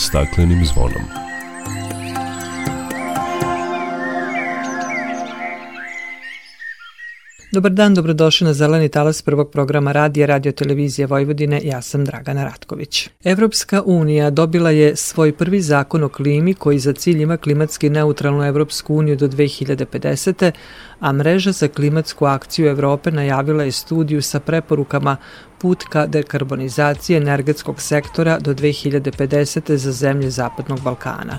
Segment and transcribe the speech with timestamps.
[0.00, 1.02] staklenim zvonom.
[7.52, 11.60] Dobar dan, dobrodošli na Zeleni talas prvog programa radija Radio Televizije Vojvodine.
[11.64, 13.08] Ja sam Dragana Ratković.
[13.24, 18.44] Evropska unija dobila je svoj prvi zakon o klimi koji za cilj ima klimatski neutralnu
[18.44, 20.50] Evropsku uniju do 2050.
[21.00, 25.16] a mreža za klimatsku akciju Evrope najavila je studiju sa preporukama
[25.60, 29.76] put ka dekarbonizaciji energetskog sektora do 2050.
[29.76, 31.38] za zemlje Zapadnog Balkana.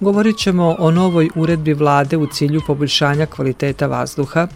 [0.00, 4.48] Govorit ćemo o novoj uredbi vlade u cilju poboljšanja kvaliteta vazduha,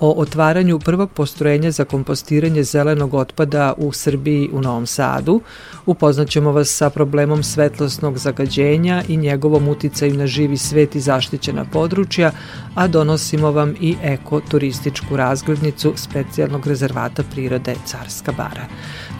[0.00, 5.40] o otvaranju prvog postrojenja za kompostiranje zelenog otpada u Srbiji u Novom Sadu.
[5.86, 12.32] Upoznaćemo vas sa problemom svetlosnog zagađenja i njegovom uticaju na živi svet i zaštićena područja,
[12.74, 18.66] a donosimo vam i ekoturističku razglednicu specijalnog rezervata prirode Carska bara.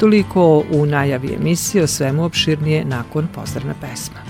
[0.01, 4.21] Toliko u najavi emisije o svemu opširnije nakon pozdravne pesma.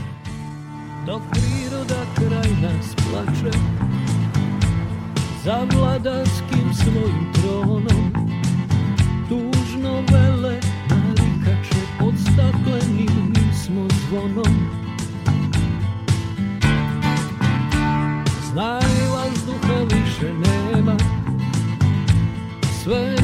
[1.07, 3.59] Dok priroda kraj nas plače,
[5.45, 8.13] za vladarskim svojim tronom
[9.29, 13.35] Tužno vele narikače pod staklenim
[13.65, 14.69] smo zvonom
[18.53, 20.97] Znaj vazduha više nema
[22.83, 23.24] Sve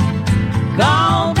[0.81, 1.40] Kao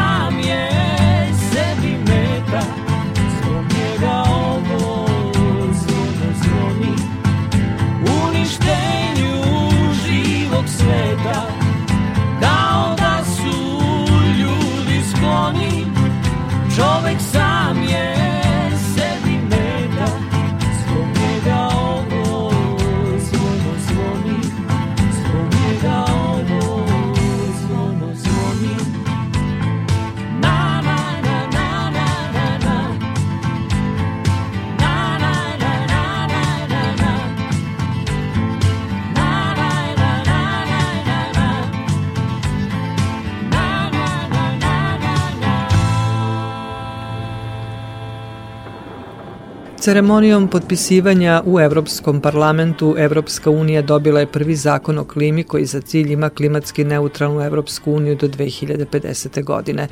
[49.81, 55.81] Ceremonijom potpisivanja u Evropskom parlamentu Evropska unija dobila je prvi zakon o klimi koji za
[55.81, 59.43] cilj ima klimatski neutralnu Evropsku uniju do 2050.
[59.43, 59.87] godine.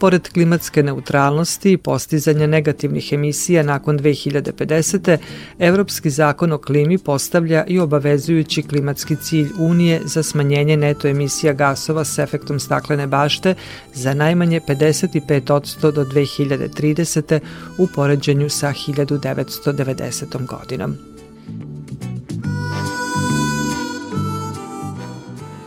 [0.00, 5.18] Pored klimatske neutralnosti i postizanja negativnih emisija nakon 2050.
[5.58, 12.04] Evropski zakon o klimi postavlja i obavezujući klimatski cilj Unije za smanjenje neto emisija gasova
[12.04, 13.54] s efektom staklene bašte
[13.94, 17.40] za najmanje 55% do 2030.
[17.78, 20.46] u poređenju sa 1990.
[20.46, 20.96] godinom.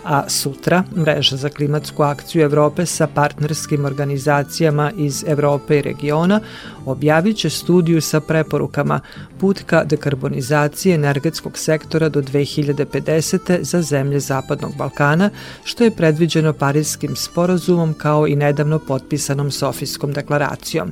[0.03, 6.39] A sutra Mreža za klimatsku akciju Evrope sa partnerskim organizacijama iz Evrope i regiona
[6.85, 8.99] objavit će studiju sa preporukama
[9.43, 13.57] put ka dekarbonizaciji energetskog sektora do 2050.
[13.61, 15.29] za zemlje Zapadnog Balkana,
[15.63, 20.91] što je predviđeno Parijskim sporazumom kao i nedavno potpisanom Sofijskom deklaracijom.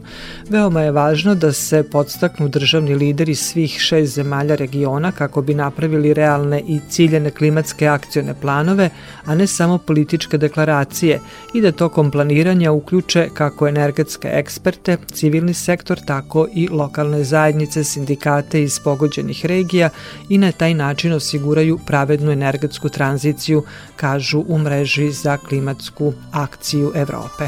[0.49, 6.13] Veoma je važno da se podstaknu državni lideri svih šest zemalja regiona kako bi napravili
[6.13, 8.89] realne i ciljene klimatske akcione planove,
[9.25, 11.19] a ne samo političke deklaracije
[11.53, 18.40] i da tokom planiranja uključe kako energetske eksperte, civilni sektor, tako i lokalne zajednice, sindikate
[18.53, 19.89] iz pogođenih regija
[20.29, 23.63] i na taj način osiguraju pravednu energetsku tranziciju,
[23.95, 27.47] kažu u mreži za klimatsku akciju Evrope.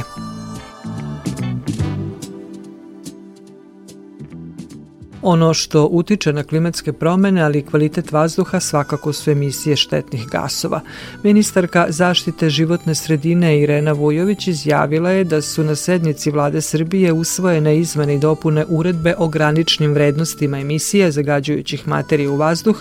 [5.26, 10.82] Ono što utiče na klimatske promene, ali i kvalitet vazduha svakako su emisije štetnih gasova.
[11.24, 17.78] Ministarka zaštite životne sredine Irena Vujović izjavila je da su na sednici vlade Srbije usvojene
[17.78, 22.78] izmene i dopune uredbe o graničnim vrednostima emisije zagađujućih materija u vazduh,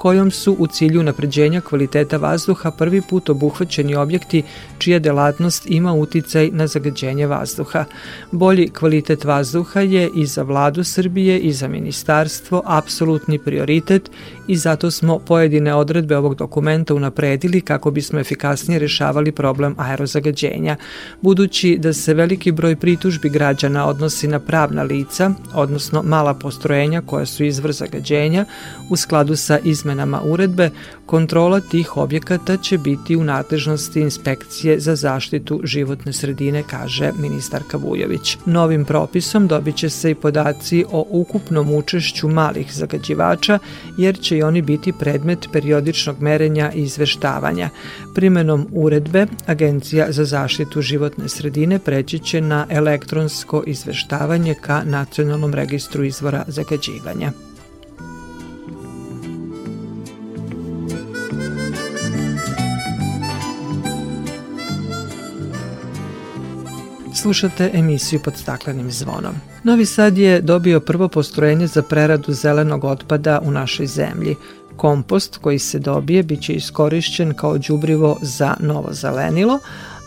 [0.00, 4.42] kojom su u cilju napređenja kvaliteta vazduha prvi put obuhvaćeni objekti
[4.78, 7.84] čija delatnost ima uticaj na zagađenje vazduha.
[8.30, 14.10] Bolji kvalitet vazduha je i za vladu Srbije i za ministarstvo apsolutni prioritet
[14.50, 20.76] i zato smo pojedine odredbe ovog dokumenta unapredili kako bismo efikasnije rešavali problem aerozagađenja.
[21.20, 27.26] Budući da se veliki broj pritužbi građana odnosi na pravna lica, odnosno mala postrojenja koja
[27.26, 28.44] su izvor zagađenja,
[28.88, 30.70] u skladu sa izmenama uredbe,
[31.10, 38.36] kontrola tih objekata će biti u nadležnosti inspekcije za zaštitu životne sredine, kaže ministarka Vujović.
[38.46, 43.58] Novim propisom dobit će se i podaci o ukupnom učešću malih zagađivača,
[43.98, 47.70] jer će i oni biti predmet periodičnog merenja i izveštavanja.
[48.14, 56.04] Primenom uredbe, Agencija za zaštitu životne sredine preći će na elektronsko izveštavanje ka Nacionalnom registru
[56.04, 57.49] izvora zagađivanja.
[67.22, 69.34] Slušate emisiju pod staklenim zvonom.
[69.64, 74.36] Novi Sad je dobio prvo postrojenje za preradu zelenog otpada u našoj zemlji.
[74.76, 79.58] Kompost koji se dobije biće iskorišćen kao đubrivo za novo zelenilo,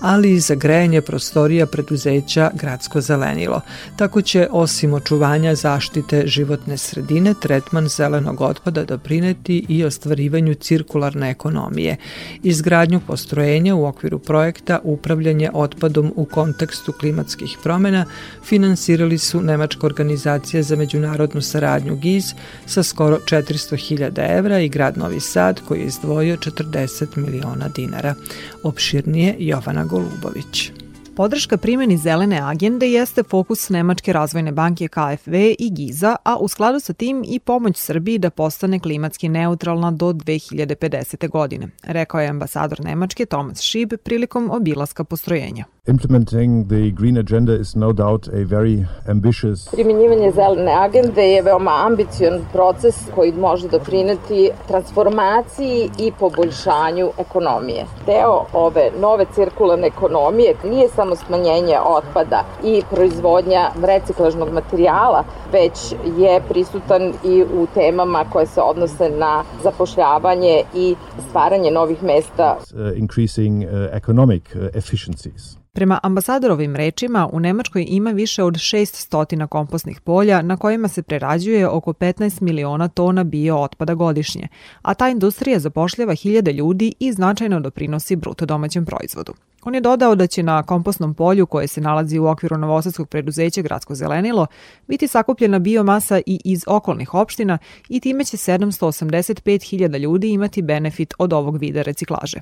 [0.03, 3.61] ali i za grejanje prostorija preduzeća Gradsko zelenilo.
[3.95, 11.97] Tako će, osim očuvanja zaštite životne sredine, tretman zelenog otpada doprineti i ostvarivanju cirkularne ekonomije.
[12.43, 18.05] Izgradnju postrojenja u okviru projekta Upravljanje otpadom u kontekstu klimatskih promena
[18.45, 22.33] finansirali su Nemačka organizacija za međunarodnu saradnju GIZ
[22.65, 28.15] sa skoro 400.000 evra i grad Novi Sad koji je izdvojio 40 miliona dinara.
[28.63, 30.71] Opširnije Jovana Golubović.
[31.15, 36.79] Podrška primjeni zelene agende jeste fokus Nemačke razvojne banke KfW i Giza, a u skladu
[36.79, 41.29] sa tim i pomoć Srbiji da postane klimatski neutralna do 2050.
[41.29, 45.65] godine, rekao je ambasador Nemačke Thomas Schieb prilikom obilaska postrojenja.
[45.85, 51.71] Implementing the green agenda is no doubt a very ambitious Primjenjivanje zelene agende je veoma
[51.85, 57.85] ambicion proces koji može doprineti transformaciji i poboljšanju ekonomije.
[58.05, 66.41] Deo ove nove cirkularne ekonomije nije samo smanjenje otpada i proizvodnja reciklažnog materijala, već je
[66.49, 70.95] prisutan i u temama koje se odnose na zapošljavanje i
[71.29, 72.57] stvaranje novih mesta.
[72.57, 75.63] Uh, increasing uh, economic uh, efficiencies.
[75.75, 81.67] Prema ambasadorovim rečima, u Nemačkoj ima više od 600 kompostnih polja na kojima se prerađuje
[81.67, 84.47] oko 15 miliona tona bio otpada godišnje,
[84.81, 89.33] a ta industrija zapošljava hiljade ljudi i značajno doprinosi bruto domaćem proizvodu.
[89.65, 93.61] On je dodao da će na kompostnom polju koje se nalazi u okviru novosadskog preduzeća
[93.61, 94.47] Gradsko zelenilo
[94.87, 97.57] biti sakupljena biomasa i iz okolnih opština
[97.89, 102.37] i time će 785.000 ljudi imati benefit od ovog vida reciklaže.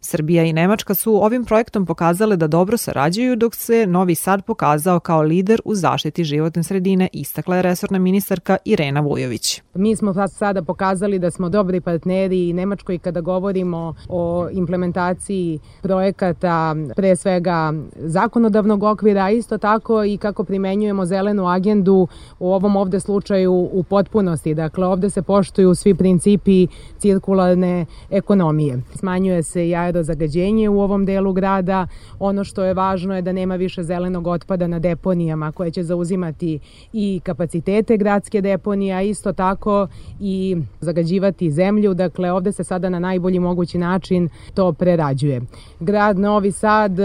[0.00, 5.00] Srbija i Nemačka su ovim projektom pokazale da dobro sarađuju dok se Novi Sad pokazao
[5.00, 9.62] kao lider u zaštiti životne sredine, istakla je resorna ministarka Irena Vujović.
[9.74, 16.65] Mi smo sada pokazali da smo dobri partneri i Nemačkoj kada govorimo o implementaciji projekata
[16.96, 22.08] pre svega zakonodavnog okvira, a isto tako i kako primenjujemo zelenu agendu
[22.38, 24.54] u ovom ovde slučaju u potpunosti.
[24.54, 26.66] Dakle, ovde se poštuju svi principi
[26.98, 28.82] cirkularne ekonomije.
[28.94, 31.86] Smanjuje se i aerozagađenje u ovom delu grada.
[32.18, 36.58] Ono što je važno je da nema više zelenog otpada na deponijama koje će zauzimati
[36.92, 39.88] i kapacitete gradske deponije, a isto tako
[40.20, 41.94] i zagađivati zemlju.
[41.94, 45.40] Dakle, ovde se sada na najbolji mogući način to prerađuje.
[45.80, 47.04] Grad Novi Sad e,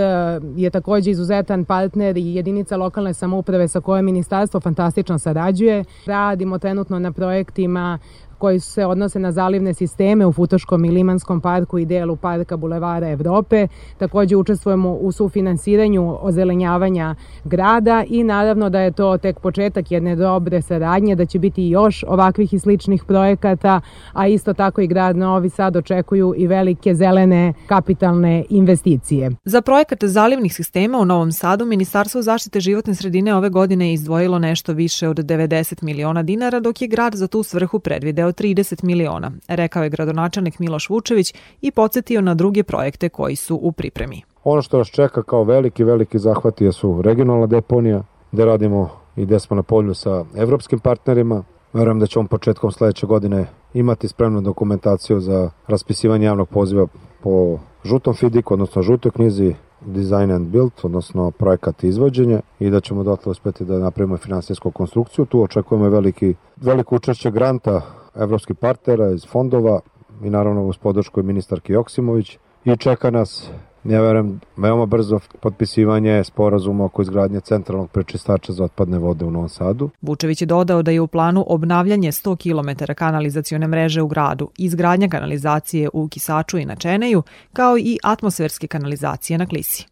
[0.56, 5.84] je takođe izuzetan partner i jedinica lokalne samouprave sa kojom ministarstvo fantastično sarađuje.
[6.06, 8.00] Radimo trenutno na projektima
[8.42, 13.10] koji se odnose na zalivne sisteme u Futoškom i Limanskom parku i delu parka Bulevara
[13.10, 13.68] Evrope.
[13.98, 20.62] Takođe učestvujemo u sufinansiranju ozelenjavanja grada i naravno da je to tek početak jedne dobre
[20.62, 23.82] saradnje, da će biti još ovakvih i sličnih projekata,
[24.14, 29.32] a isto tako i grad Novi Sad očekuju i velike zelene kapitalne investicije.
[29.46, 34.74] Za projekat zalivnih sistema u Novom Sadu Ministarstvo zaštite životne sredine ove godine izdvojilo nešto
[34.74, 39.84] više od 90 miliona dinara, dok je grad za tu svrhu predvideo 30 miliona, rekao
[39.84, 44.22] je gradonačelnik Miloš Vučević i podsjetio na druge projekte koji su u pripremi.
[44.44, 49.40] Ono što nas čeka kao veliki, veliki zahvati su regionalna deponija, gde radimo i gde
[49.40, 51.44] smo na polju sa evropskim partnerima.
[51.74, 56.88] Verujem da ćemo početkom sledeće godine imati spremnu dokumentaciju za raspisivanje javnog poziva
[57.24, 62.80] po žutom fidiku, odnosno žutoj knjizi Design and Build, odnosno projekat i izvođenje i da
[62.80, 65.26] ćemo dotle uspeti da napravimo finansijsku konstrukciju.
[65.26, 67.82] Tu očekujemo veliki, veliko učešće granta
[68.16, 69.80] evropskih partnera iz fondova
[70.24, 73.52] i naravno uz podršku ministarki Joksimović i čeka nas
[73.84, 79.50] Ja verujem, veoma brzo potpisivanje sporazuma oko izgradnje centralnog prečistača za otpadne vode u Novom
[79.50, 79.90] Sadu.
[80.02, 85.08] Vučević je dodao da je u planu obnavljanje 100 km kanalizacione mreže u gradu, izgradnja
[85.08, 89.88] kanalizacije u Kisaču i na Čeneju, kao i atmosferske kanalizacije na Klisi.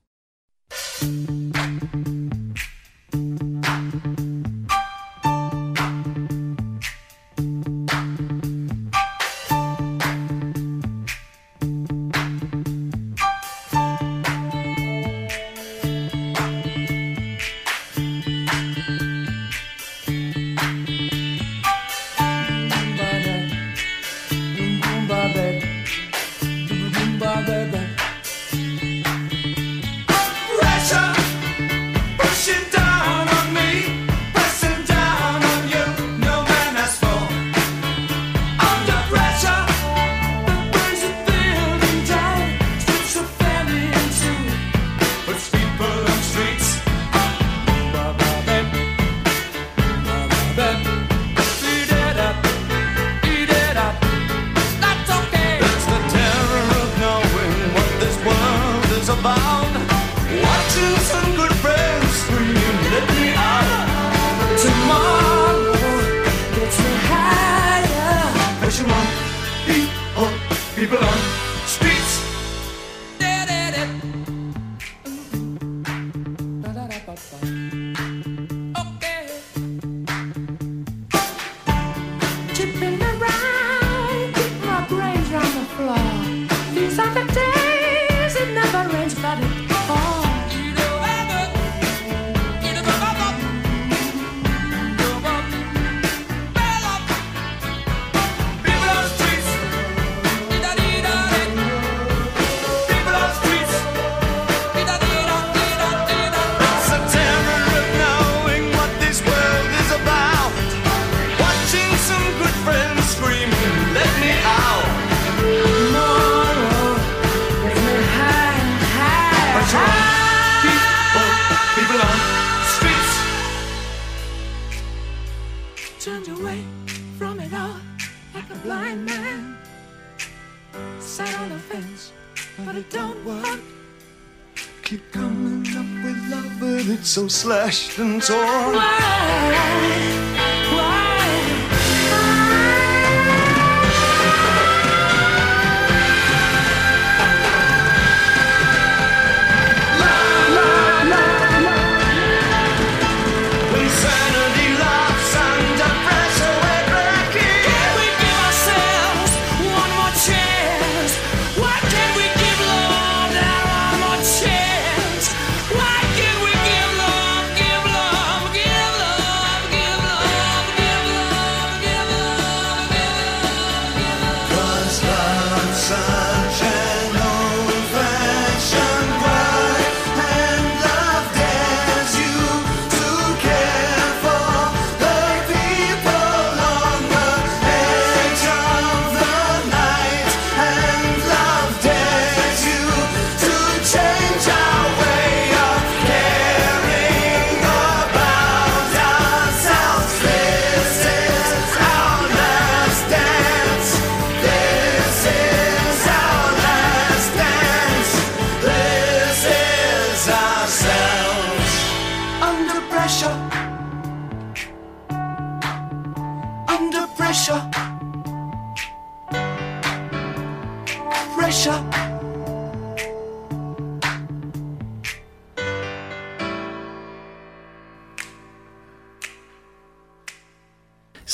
[137.40, 139.09] Slashed and torn.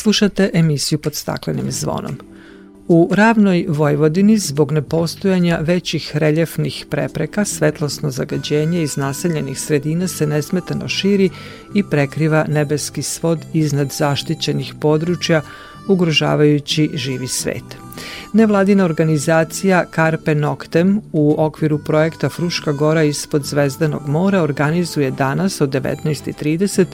[0.05, 2.17] Slušate emisiju pod staklenim zvonom.
[2.87, 10.87] U ravnoj Vojvodini zbog nepostojanja većih reljefnih prepreka svetlosno zagađenje iz naseljenih sredina se nesmetano
[10.87, 11.29] širi
[11.75, 15.41] i prekriva nebeski svod iznad zaštićenih područja
[15.87, 17.84] ugrožavajući živi svet.
[18.33, 25.69] Nevladina organizacija Carpe Noctem u okviru projekta Fruška gora ispod Zvezdanog mora organizuje danas od
[25.69, 26.85] 19.30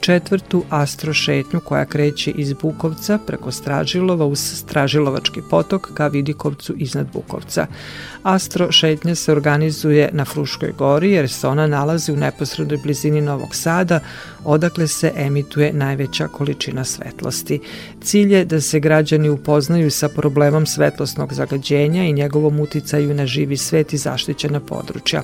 [0.00, 7.66] četvrtu astrošetnju koja kreće iz Bukovca preko Stražilova uz Stražilovački potok ka Vidikovcu iznad Bukovca.
[8.22, 13.54] Astro šetnja se organizuje na Fruškoj gori jer se ona nalazi u neposrednoj blizini Novog
[13.54, 14.00] Sada,
[14.44, 17.60] odakle se emituje najveća količina svetlosti.
[18.02, 23.56] Cilj je da se građani upoznaju sa problemom svetlosnog zagađenja i njegovom uticaju na živi
[23.56, 25.22] svet i zaštićena područja.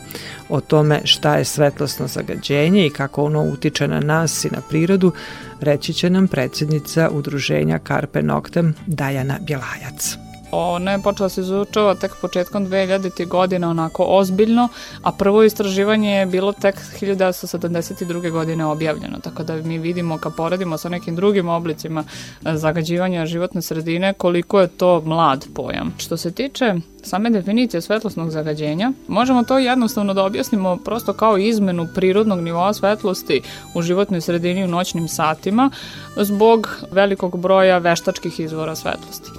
[0.49, 5.13] O tome šta je svetlosno zagađenje i kako ono utiče na nas i na prirodu,
[5.61, 10.24] reći će nam predsednica udruženja Carpe Noctem Dajana Bjelajac.
[10.55, 13.29] Ona je počela se izučava tek početkom 2000.
[13.29, 14.69] godine onako ozbiljno,
[15.03, 18.31] a prvo istraživanje je bilo tek 1972.
[18.31, 22.05] godine objavljeno, tako da mi vidimo kad poredimo sa nekim drugim oblicima
[22.47, 25.95] e, zagađivanja životne sredine koliko je to mlad pojam.
[25.99, 31.89] Što se tiče same definicije svetlosnog zagađenja, možemo to jednostavno da objasnimo prosto kao izmenu
[31.95, 33.41] prirodnog nivoa svetlosti
[33.75, 35.71] u životnoj sredini u noćnim satima
[36.17, 39.31] zbog velikog broja veštačkih izvora svetlosti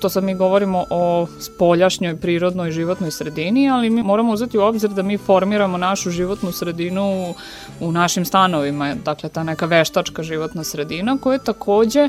[0.00, 4.90] to sad mi govorimo o spoljašnjoj, prirodnoj, životnoj sredini, ali mi moramo uzeti u obzir
[4.90, 7.34] da mi formiramo našu životnu sredinu
[7.80, 12.08] u, našim stanovima, dakle ta neka veštačka životna sredina koja takođe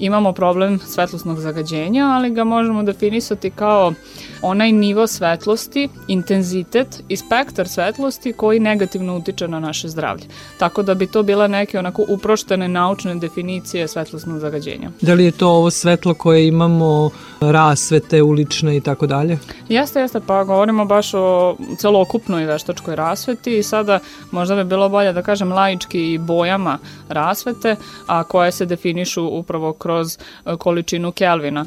[0.00, 3.92] imamo problem svetlosnog zagađenja, ali ga možemo definisati kao
[4.42, 10.24] onaj nivo svetlosti, intenzitet i spektar svetlosti koji negativno utiče na naše zdravlje.
[10.58, 14.90] Tako da bi to bila neke onako uproštene naučne definicije svetlosnog zagađenja.
[15.00, 19.38] Da li je to ovo svetlo koje imamo rasvete ulične i tako dalje?
[19.68, 23.98] Jeste, jeste, pa govorimo baš o celokupnoj veštačkoj rasveti i sada
[24.30, 29.72] možda bi bilo bolje da kažem laički i bojama rasvete, a koje se definišu upravo
[29.72, 31.66] kroz e, količinu Kelvina.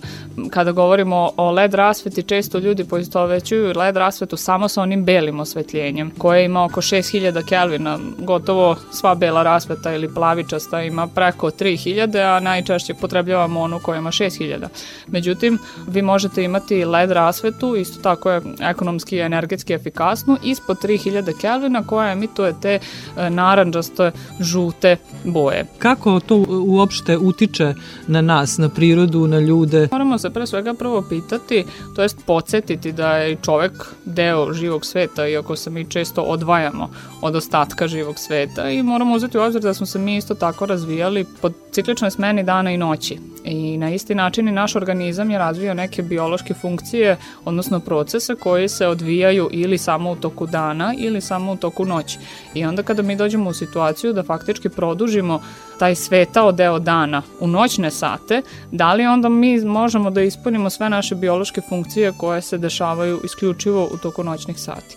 [0.50, 6.12] Kada govorimo o LED rasveti, često ljudi poistovećuju LED rasvetu samo sa onim belim osvetljenjem,
[6.18, 8.00] koje ima oko 6000 Kelvina.
[8.18, 14.12] Gotovo sva bela rasveta ili plavičasta ima preko 3000, a najčešće potrebljavamo onu koja ima
[14.12, 14.68] 6000.
[15.08, 21.40] Međutim, vi možete imati LED rasvetu, isto tako je ekonomski i energetski efikasnu, ispod 3000
[21.42, 22.80] Kelvina koja emituje te
[23.18, 25.66] e, naranđaste, žute boje.
[25.80, 27.74] Kako to uopšte utiče
[28.08, 29.88] na nas, na prirodu, na ljude?
[29.92, 33.72] Moramo se pre svega prvo pitati, to jest podsjetiti da je čovek
[34.06, 36.90] deo živog sveta, iako se mi često odvajamo
[37.22, 40.66] od ostatka živog sveta i moramo uzeti u obzir da smo se mi isto tako
[40.66, 43.20] razvijali pod cikličnoj smeni dana i noći.
[43.44, 48.70] I na isti način i naš organizam je razvio neke biološke funkcije, odnosno procese koji
[48.70, 52.18] se odvijaju ili samo u toku dana ili samo u toku noći.
[52.54, 55.42] I onda kada mi dođemo u situaciju da faktički produžimo
[55.80, 60.90] taj svetao deo dana u noćne sate, da li onda mi možemo da ispunimo sve
[60.90, 64.96] naše biološke funkcije koje se dešavaju isključivo u toku noćnih sati.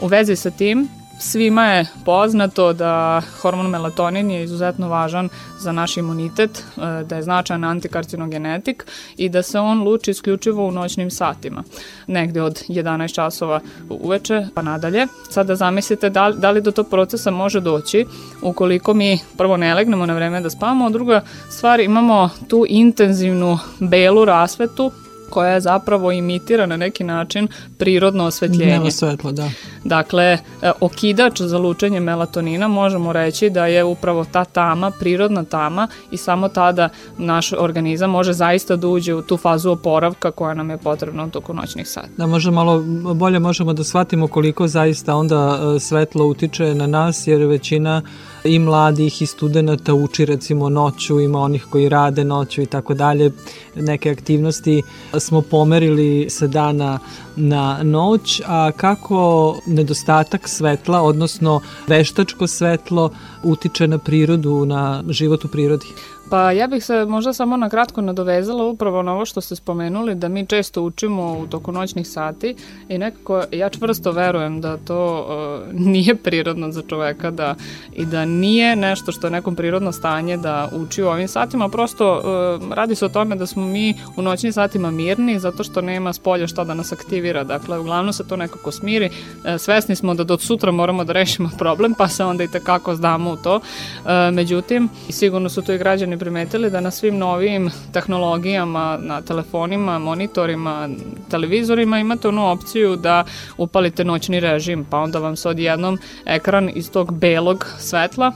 [0.00, 0.88] U vezi sa tim,
[1.20, 7.22] Svima je poznato da hormon melatonin je izuzetno važan za naš imunitet, e, da je
[7.22, 11.62] značajan antikarcinogenetik i da se on luči isključivo u noćnim satima,
[12.06, 15.06] negde od 11 časova uveče pa nadalje.
[15.30, 18.06] Sada zamislite da, da li do tog procesa može doći
[18.42, 21.20] ukoliko mi prvo ne legnemo na vreme da spavamo, a druga
[21.50, 24.92] stvar imamo tu intenzivnu belu rasvetu
[25.32, 28.64] koja zapravo imitira na neki način prirodno osvetljenje.
[28.64, 29.50] Dnevno svetlo, da.
[29.84, 30.38] Dakle, e,
[30.80, 36.48] okidač za lučenje melatonina možemo reći da je upravo ta tama, prirodna tama i samo
[36.48, 41.24] tada naš organizam može zaista da uđe u tu fazu oporavka koja nam je potrebna
[41.24, 42.08] u toku noćnih sati.
[42.16, 42.82] Da možda malo
[43.14, 48.02] bolje možemo da shvatimo koliko zaista onda e, svetlo utiče na nas jer većina
[48.44, 53.30] i mladih i studenta uči recimo noću, ima onih koji rade noću i tako dalje.
[53.74, 54.82] Neke aktivnosti
[55.18, 56.98] smo pomerili sa dana
[57.36, 63.10] na noć, a kako nedostatak svetla, odnosno veštačko svetlo
[63.42, 65.86] utiče na prirodu, na život u prirodi?
[66.32, 70.14] Pa ja bih se možda samo na kratko nadovezala upravo na ovo što ste spomenuli,
[70.14, 72.54] da mi često učimo u toku noćnih sati
[72.88, 75.26] i nekako ja čvrsto verujem da to
[75.68, 77.54] uh, nije prirodno za čoveka da,
[77.92, 82.16] i da nije nešto što je nekom prirodno stanje da uči u ovim satima, prosto
[82.16, 86.12] uh, radi se o tome da smo mi u noćnim satima mirni zato što nema
[86.12, 90.24] spolja šta da nas aktivira, dakle uglavnom se to nekako smiri, uh, svesni smo da
[90.24, 94.10] do sutra moramo da rešimo problem pa se onda i tekako zdamo u to, uh,
[94.32, 100.88] međutim sigurno su to i građani primetili da na svim novim tehnologijama, na telefonima, monitorima,
[101.30, 103.24] televizorima imate onu opciju da
[103.56, 108.32] upalite noćni režim, pa onda vam se odjednom ekran iz tog belog svetla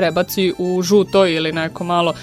[0.00, 2.14] prebaci u žuto ili neko malo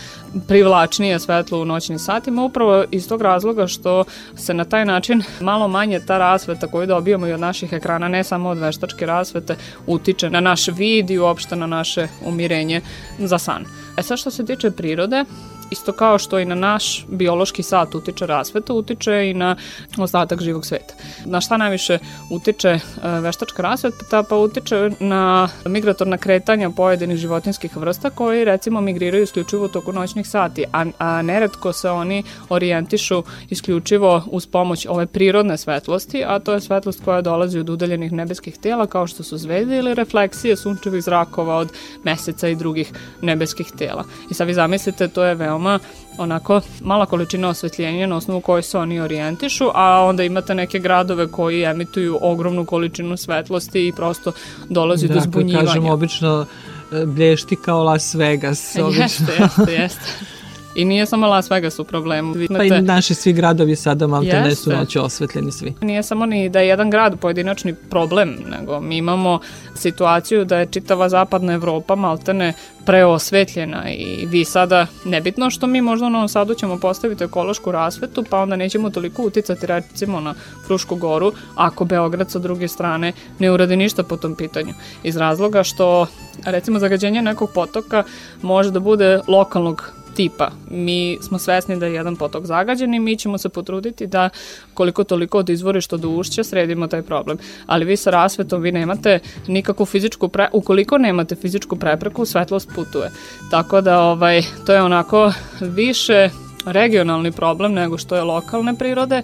[0.47, 4.03] privlačnije svetlo u noćnim satima, upravo iz tog razloga što
[4.35, 8.23] se na taj način malo manje ta rasveta koju dobijamo i od naših ekrana, ne
[8.23, 9.55] samo od veštačke rasvete,
[9.87, 12.81] utiče na naš vid i uopšte na naše umirenje
[13.19, 13.65] za san.
[13.97, 15.25] E sad što se tiče prirode,
[15.71, 19.55] isto kao što i na naš biološki sat utiče rasveta, utiče i na
[19.97, 20.93] ostatak živog sveta.
[21.25, 21.99] Na šta najviše
[22.31, 22.79] utiče e,
[23.21, 24.23] veštačka rasveta?
[24.23, 30.65] Pa utiče na migratorna kretanja pojedinih životinskih vrsta koji recimo migriraju isključivo toku noćnih sati,
[30.73, 36.61] a, a neretko se oni orijentišu isključivo uz pomoć ove prirodne svetlosti, a to je
[36.61, 41.55] svetlost koja dolazi od udaljenih nebeskih tela kao što su zvezde ili refleksije sunčevih zrakova
[41.55, 41.69] od
[42.03, 44.03] meseca i drugih nebeskih tela.
[44.31, 45.79] I sad vi zamislite, to je veoma veoma
[46.17, 51.27] onako mala količina osvetljenja na osnovu koje se oni orijentišu, a onda imate neke gradove
[51.27, 54.31] koji emituju ogromnu količinu svetlosti i prosto
[54.69, 55.65] dolazi da, do zbunjivanja.
[55.65, 56.45] Da, kažemo obično
[56.91, 58.75] e, blješti kao Las Vegas.
[58.75, 59.03] Obično.
[59.03, 60.25] Jeste, jeste, jeste.
[60.77, 62.35] I nije samo Las Vegas u problemu.
[62.57, 65.73] Pa i naši svi gradovi sada malte ne su noći osvetljeni svi.
[65.81, 69.39] Nije samo ni da je jedan grad pojedinačni problem, nego mi imamo
[69.75, 72.53] situaciju da je čitava zapadna Evropa maltene
[72.85, 78.23] preosvetljena i vi sada, nebitno što mi možda u Novom Sadu ćemo postaviti ekološku rasvetu,
[78.29, 80.33] pa onda nećemo toliko uticati recimo na
[80.67, 84.73] Frušku goru, ako Beograd sa druge strane ne uradi ništa po tom pitanju.
[85.03, 86.07] Iz razloga što
[86.45, 88.03] recimo zagađenje nekog potoka
[88.41, 90.49] može da bude lokalnog tipa.
[90.71, 94.29] Mi smo svesni da je jedan potok zagađen i mi ćemo se potruditi da
[94.73, 97.37] koliko toliko od izvorišta do ušća sredimo taj problem.
[97.65, 100.49] Ali vi sa rasvetom vi nemate nikakvu fizičku pre...
[100.53, 103.11] ukoliko nemate fizičku prepreku, svetlost putuje.
[103.51, 106.29] Tako da ovaj to je onako više
[106.65, 109.21] regionalni problem nego što je lokalne prirode.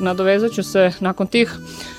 [0.00, 1.58] Nadovezat ću se nakon tih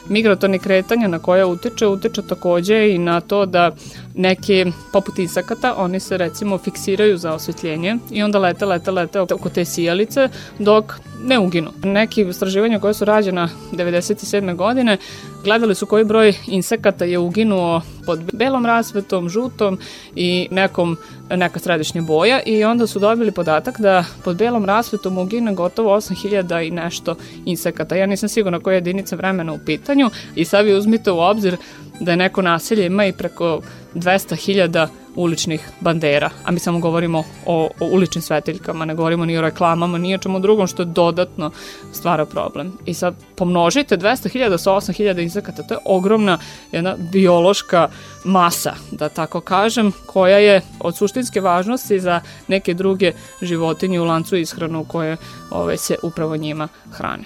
[0.09, 3.71] migratornih kretanja na koje utiče, utiče takođe i na to da
[4.15, 9.49] neki, poput insekata, oni se recimo fiksiraju za osvetljenje i onda lete, lete, lete oko
[9.49, 11.71] te sijalice dok ne uginu.
[11.83, 14.55] Neki istraživanja koje su rađena 97.
[14.55, 14.97] godine
[15.43, 19.79] gledali su koji broj insekata je uginuo pod belom rasvetom, žutom
[20.15, 20.97] i nekom,
[21.29, 26.67] neka središnja boja i onda su dobili podatak da pod belom rasvetom ugine gotovo 8000
[26.67, 27.15] i nešto
[27.45, 27.95] insekata.
[27.95, 29.94] Ja nisam sigurna koja jedinica vremena u pitanju
[30.35, 31.57] i sad vi uzmite u obzir
[31.99, 33.61] da je neko naselje ima i preko
[33.95, 39.41] 200.000 uličnih bandera, a mi samo govorimo o, o uličnim svetiljkama, ne govorimo ni o
[39.41, 41.51] reklamama, ni o čemu drugom što dodatno
[41.93, 42.77] stvara problem.
[42.85, 46.37] I sad pomnožite 200.000 sa 8.000 insekata, to je ogromna
[46.71, 47.89] jedna biološka
[48.23, 54.35] masa, da tako kažem, koja je od suštinske važnosti za neke druge životinje u lancu
[54.35, 55.17] ishranu koje
[55.51, 57.23] ove, se upravo njima hrane.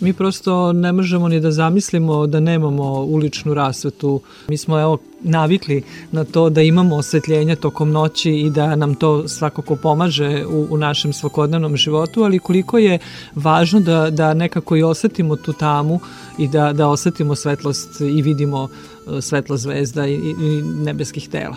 [0.00, 4.20] Mi prosto ne možemo ni da zamislimo da nemamo uličnu rasvetu.
[4.48, 5.82] Mi smo evo navikli
[6.12, 10.76] na to da imamo osvetljenje tokom noći i da nam to svakako pomaže u, u
[10.76, 12.98] našem svakodnevnom životu, ali koliko je
[13.34, 16.00] važno da, da nekako i osetimo tu tamu
[16.38, 21.56] i da, da osetimo svetlost i vidimo e, svetlo zvezda i, i nebeskih tela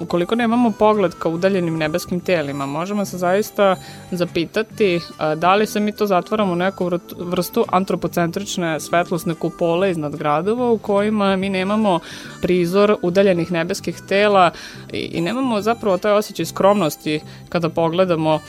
[0.00, 3.76] ukoliko nemamo pogled ka udaljenim nebeskim telima, možemo se zaista
[4.10, 5.00] zapitati
[5.36, 10.78] da li se mi to zatvaramo u neku vrstu antropocentrične svetlosne kupole iznad gradova u
[10.78, 12.00] kojima mi nemamo
[12.42, 14.50] prizor udaljenih nebeskih tela
[14.92, 18.40] i, nemamo zapravo taj osjećaj skromnosti kada pogledamo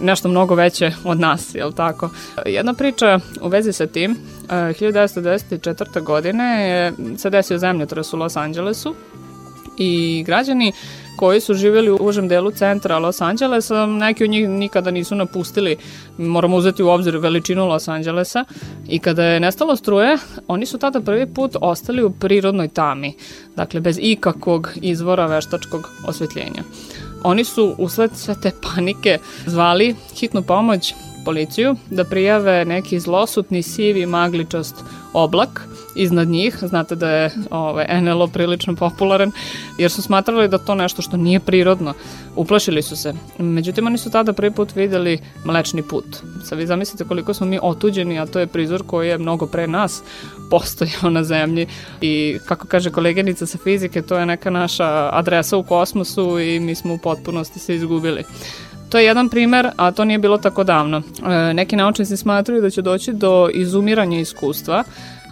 [0.00, 2.10] nešto mnogo veće od nas, je li tako?
[2.46, 4.16] Jedna priča u vezi sa tim,
[4.48, 6.02] 1994.
[6.02, 8.94] godine je se desio zemljotres u Los Angelesu
[9.78, 10.72] i građani
[11.16, 15.76] koji su živjeli u užem delu centra Los Angelesa, neki od njih nikada nisu napustili,
[16.18, 18.44] moramo uzeti u obzir veličinu Los Angelesa
[18.88, 23.14] i kada je nestalo struje, oni su tada prvi put ostali u prirodnoj tami,
[23.56, 26.62] dakle bez ikakvog izvora veštačkog osvetljenja.
[27.24, 34.06] Oni su usled sve te panike zvali hitnu pomoć policiju da prijave neki zlosutni sivi
[34.06, 34.76] magličast
[35.12, 36.56] oblak iznad njih.
[36.60, 39.32] Znate da je ovaj, NLO prilično popularan,
[39.78, 41.94] jer su smatrali da to nešto što nije prirodno.
[42.36, 43.14] Uplašili su se.
[43.38, 46.04] Međutim, oni su tada prvi put videli mlečni put.
[46.44, 49.66] Sad vi zamislite koliko smo mi otuđeni, a to je prizor koji je mnogo pre
[49.66, 50.02] nas
[50.50, 51.66] postojao na zemlji
[52.00, 56.74] i kako kaže koleginica sa fizike, to je neka naša adresa u kosmosu i mi
[56.74, 58.24] smo u potpunosti se izgubili.
[58.88, 61.02] To je jedan primer, a to nije bilo tako davno.
[61.26, 64.84] E, neki naučnici smatruju da će doći do izumiranja iskustva,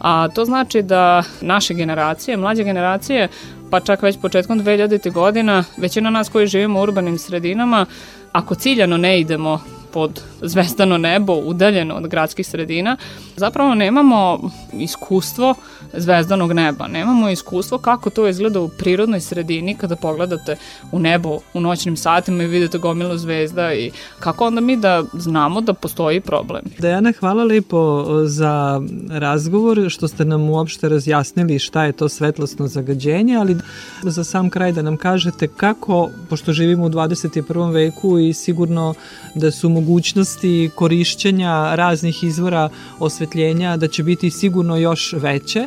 [0.05, 3.29] a to znači da naše generacije, mlađe generacije,
[3.71, 5.13] pa čak već početkom 2000.
[5.13, 7.87] godina, većina nas koji živimo u urbanim sredinama,
[8.33, 9.61] ako ciljano ne idemo
[9.93, 12.97] pod zvezdano nebo, udaljeno od gradskih sredina,
[13.37, 15.55] zapravo nemamo iskustvo
[15.97, 16.87] zvezdanog neba.
[16.87, 20.57] Nemamo iskustvo kako to izgleda u prirodnoj sredini kada pogledate
[20.93, 25.61] u nebo u noćnim satima i vidite gomilu zvezda i kako onda mi da znamo
[25.61, 26.63] da postoji problem.
[26.79, 33.37] Dejana, hvala lepo za razgovor, što ste nam uopšte razjasnili šta je to svetlosno zagađenje,
[33.37, 33.57] ali
[34.03, 37.73] za sam kraj da nam kažete kako, pošto živimo u 21.
[37.73, 38.95] veku i sigurno
[39.35, 45.67] da su mogućnosti korišćenja raznih izvora osvetljenja da će biti sigurno još veće,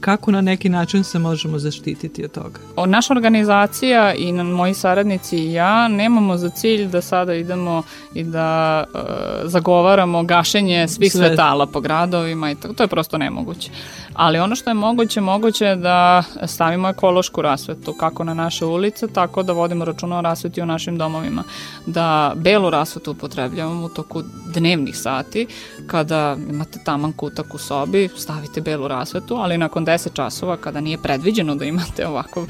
[0.00, 2.60] kako na neki način se možemo zaštititi od toga?
[2.76, 7.82] O, naša organizacija i na, moji saradnici i ja nemamo za cilj da sada idemo
[8.14, 8.98] i da e,
[9.44, 11.26] zagovaramo gašenje svih Sve.
[11.26, 13.70] svetala po gradovima i tako, to je prosto nemoguće.
[14.14, 19.08] Ali ono što je moguće, moguće je da stavimo ekološku rasvetu kako na naše ulice,
[19.08, 21.44] tako da vodimo računa o rasveti u našim domovima.
[21.86, 24.22] Da belu rasvetu upotrebljavamo u toku
[24.54, 25.46] dnevnih sati,
[25.86, 30.98] kada imate taman kutak u sobi, stavite belu rasvetu, ali nakon 10 časova kada nije
[30.98, 32.46] predviđeno da imate ovakav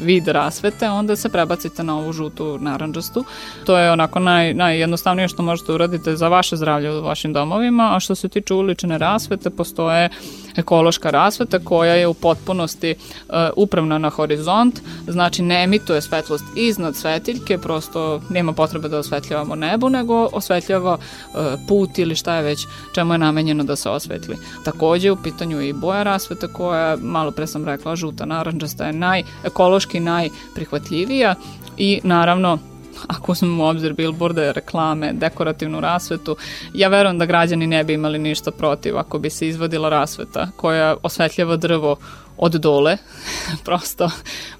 [0.00, 3.24] vid rasvete, onda se prebacite na ovu žutu naranđastu.
[3.66, 8.00] To je onako naj, najjednostavnije što možete uraditi za vaše zdravlje u vašim domovima, a
[8.00, 10.08] što se tiče ulične rasvete, postoje
[10.56, 16.96] ekološka rasveta koja je u potpunosti uh, upravna na horizont, znači ne emituje svetlost iznad
[16.96, 22.66] svetiljke, prosto nema potrebe da osvetljavamo nebo, nego osvetljava uh, put ili šta je već
[22.94, 24.36] čemu je namenjeno da se osvetli.
[24.64, 28.92] Takođe u pitanju je i boja rasveta koja, malo pre sam rekla, žuta naranđasta je
[28.92, 31.34] naj, ekološki najprihvatljivija
[31.76, 32.58] i naravno
[33.06, 36.36] ako uzmemo u obzir billboarde, reklame, dekorativnu rasvetu,
[36.74, 40.96] ja verujem da građani ne bi imali ništa protiv ako bi se izvodila rasveta koja
[41.02, 41.96] osvetljava drvo
[42.36, 42.96] od dole,
[43.64, 44.10] prosto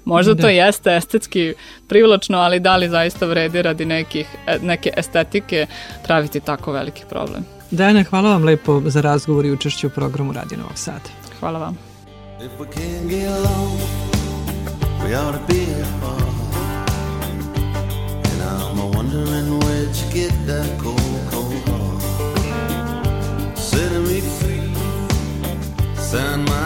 [0.05, 0.41] možda da.
[0.41, 1.53] to jeste estetski
[1.87, 4.27] privlačno, ali da li zaista vredi radi nekih,
[4.61, 5.67] neke estetike
[6.03, 7.45] praviti tako veliki problem.
[7.71, 11.09] Dajana, hvala vam lepo za razgovor i učešću u programu Radio Novog Sada.
[11.39, 11.90] Hvala vam.
[12.43, 13.77] If we can't get along,
[15.03, 16.23] we ought to be apart.
[18.29, 22.01] And I'm wondering where'd you get that cold, cold heart?
[23.55, 24.73] Setting me free,
[25.93, 26.60] sign my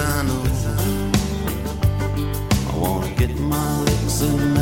[0.00, 0.42] I know.
[2.70, 4.57] I wanna get my legs in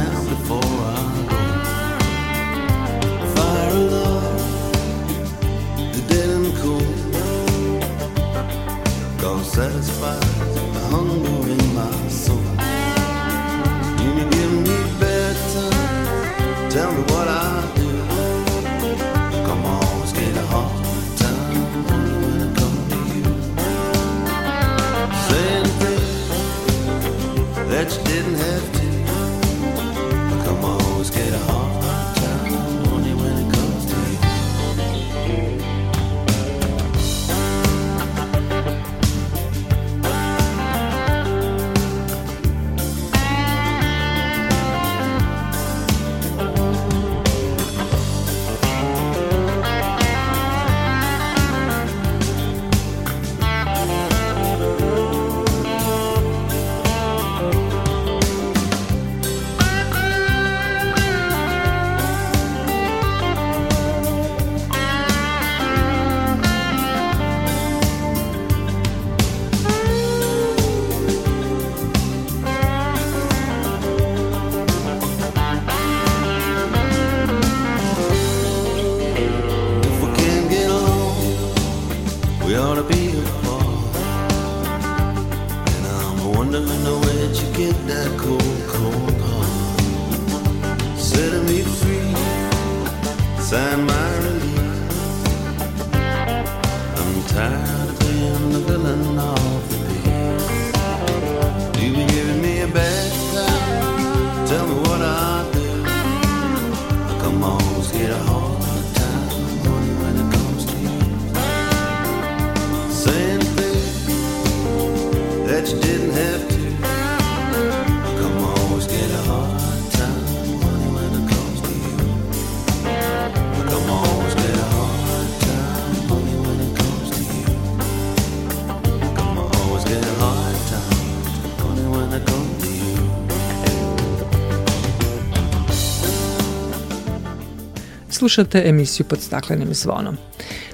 [138.27, 140.17] Slušate emisiju pod staklenim zvonom.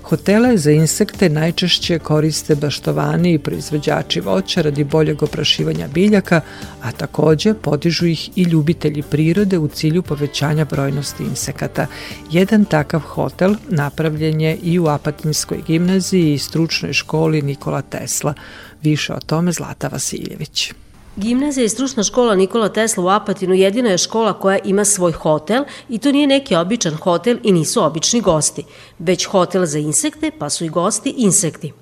[0.02, 6.40] Hotele za insekte najčešće koriste baštovani i proizvođači voća radi boljeg oprašivanja biljaka,
[6.82, 11.86] a takođe podižu ih i ljubitelji prirode u cilju povećanja brojnosti insekata.
[12.30, 18.34] Jedan takav hotel napravljen je i u Apatinskoj gimnaziji i stručnoj školi Nikola Tesla.
[18.82, 20.72] Više o tome Zlata Vasiljević.
[21.16, 25.64] Gimnazija i stručna škola Nikola Tesla u Apatinu jedina je škola koja ima svoj hotel
[25.88, 28.64] i to nije neki običan hotel i nisu obični gosti,
[28.98, 31.72] već hotel za insekte pa su i gosti insekti.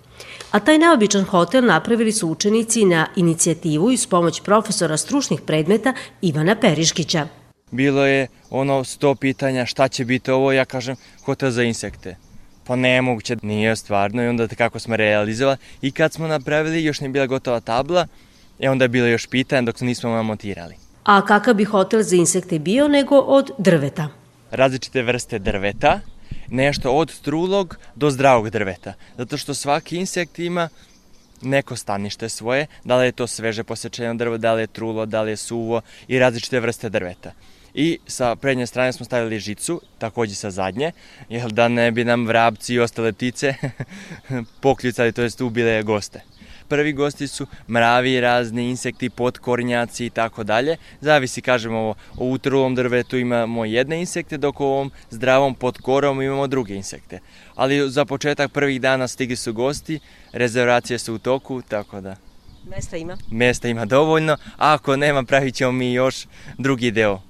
[0.51, 5.95] A taj neobičan hotel napravili su učenici na inicijativu i s pomoć profesora stručnih predmeta
[6.23, 7.27] Ivana Periškića.
[7.71, 12.17] Bilo je ono sto pitanja šta će biti ovo, ja kažem hotel za insekte.
[12.67, 17.11] Pa nemoguće, nije stvarno i onda kako smo realizovali i kad smo napravili još nije
[17.11, 18.07] bila gotova tabla,
[18.61, 20.75] E onda je bilo još pitanja dok nismo montirali.
[21.05, 24.09] A kakav bi hotel za insekte bio nego od drveta?
[24.51, 26.01] Različite vrste drveta,
[26.49, 28.95] nešto od trulog do zdravog drveta.
[29.19, 30.69] Zato što svaki insekt ima
[31.43, 35.23] neko stanište svoje, da li je to sveže posečeno drvo, da li je trulo, da
[35.23, 37.33] li je suvo i različite vrste drveta.
[37.75, 40.93] I sa prednje strane smo stavili žicu, takođe sa zadnje,
[41.29, 43.55] jer da ne bi nam vrabci i ostale ptice
[44.63, 46.21] pokljucali, to jest ubile goste
[46.71, 50.77] prvi gosti su mravi, razni insekti, potkornjaci i tako dalje.
[51.01, 56.47] Zavisi, kažemo, ovo, u utrulom drvetu imamo jedne insekte, dok u ovom zdravom potkorom imamo
[56.47, 57.19] druge insekte.
[57.55, 60.01] Ali za početak prvih dana stigli su gosti,
[60.33, 62.17] rezervacije su u toku, tako da...
[62.69, 63.17] Mesta ima?
[63.31, 66.27] Mesta ima dovoljno, a ako nema pravit ćemo mi još
[66.59, 67.21] drugi deo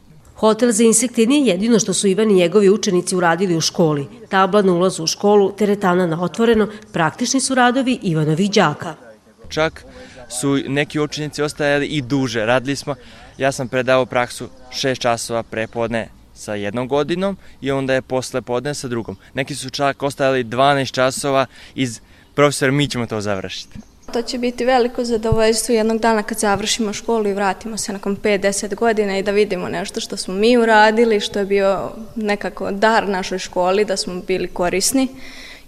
[0.41, 4.07] Hotel za insekte nije jedino što su Ivan i njegovi učenici uradili u školi.
[4.29, 9.10] Tabla na ulazu u školu, teretana na otvoreno, praktični su radovi Ivanovih đaka.
[9.51, 9.85] Čak
[10.29, 12.47] su neki učenici ostajali i duže.
[12.47, 12.95] Radili smo,
[13.39, 18.75] ja sam predavao praksu 6 časova prepodne sa jednom godinom i onda je posle podne
[18.75, 19.17] sa drugom.
[19.35, 22.01] Neki su čak ostajali 12 časova iz
[22.35, 23.79] profesor, mi ćemo to završiti.
[24.13, 28.75] To će biti veliko zadovoljstvo jednog dana kad završimo školu i vratimo se nakon 5-10
[28.75, 33.39] godina i da vidimo nešto što smo mi uradili, što je bio nekako dar našoj
[33.39, 35.09] školi, da smo bili korisni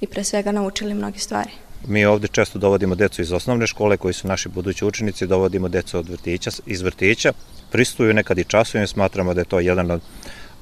[0.01, 1.51] i pre svega naučili mnoge stvari.
[1.87, 5.99] Mi ovde često dovodimo decu iz osnovne škole koji su naši budući učenici, dovodimo decu
[5.99, 7.33] od vrtića, iz vrtića,
[7.73, 10.01] pristuju nekad i časovima, smatramo da je to jedan od,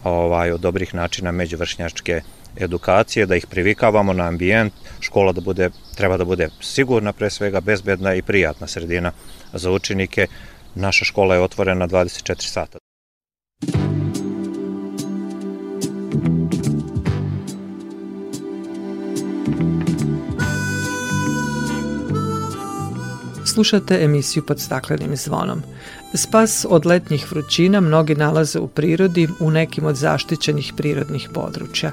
[0.04, 2.20] ovaj, od dobrih načina međuvršnjačke
[2.56, 7.60] edukacije, da ih privikavamo na ambijent, škola da bude, treba da bude sigurna pre svega,
[7.60, 9.12] bezbedna i prijatna sredina
[9.52, 10.26] za učenike.
[10.74, 12.78] Naša škola je otvorena 24 sata.
[23.60, 25.62] Slušate emisiju pod staklenim zvonom.
[26.14, 31.90] Spas od letnjih vrućina mnogi nalaze u prirodi u nekim od zaštićenih prirodnih područja.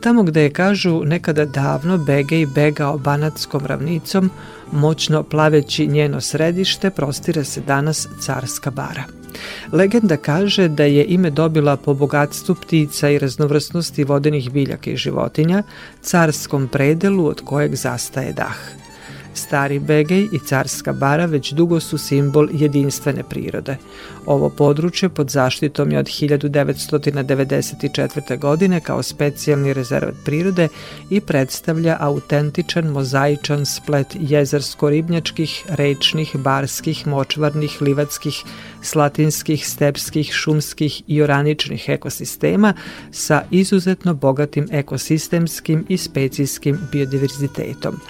[0.00, 4.30] Tamo gde je, kažu, nekada davno Begej begao banatskom ravnicom,
[4.72, 9.04] moćno plaveći njeno središte, prostire se danas Carska bara.
[9.72, 15.62] Legenda kaže da je ime dobila po bogatstvu ptica i raznovrsnosti vodenih biljaka i životinja,
[16.02, 18.56] carskom predelu od kojeg zastaje dah.
[19.40, 23.76] Stari Begej i Carska bara već dugo su simbol jedinstvene prirode.
[24.26, 28.38] Ovo područje pod zaštitom je od 1994.
[28.38, 30.68] godine kao specijalni rezervat prirode
[31.10, 38.44] i predstavlja autentičan mozaičan splet jezersko-ribnjačkih, rečnih, barskih, močvarnih, livatskih,
[38.82, 42.74] slatinskih, stepskih, šumskih i oraničnih ekosistema
[43.10, 48.00] sa izuzetno bogatim ekosistemskim i specijskim biodiverzitetom.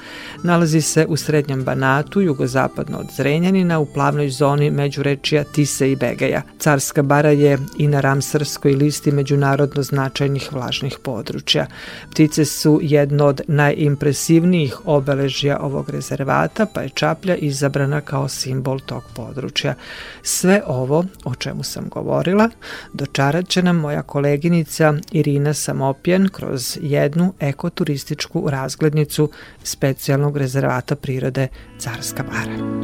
[0.43, 6.43] Nalazi se u srednjem Banatu, jugozapadno od Zrenjanina, u plavnoj zoni međurečija Tise i Begeja.
[6.59, 11.67] Carska bara je i na Ramsarskoj listi međunarodno značajnih vlažnih područja.
[12.11, 19.03] Ptice su jedno od najimpresivnijih obeležja ovog rezervata, pa je čaplja izabrana kao simbol tog
[19.15, 19.75] područja.
[20.23, 22.49] Sve ovo, o čemu sam govorila,
[22.93, 29.31] dočarat će nam moja koleginica Irina Samopjen kroz jednu ekoturističku razglednicu
[29.63, 31.49] specijalnog rezervata prirode
[31.79, 32.81] Carska bara.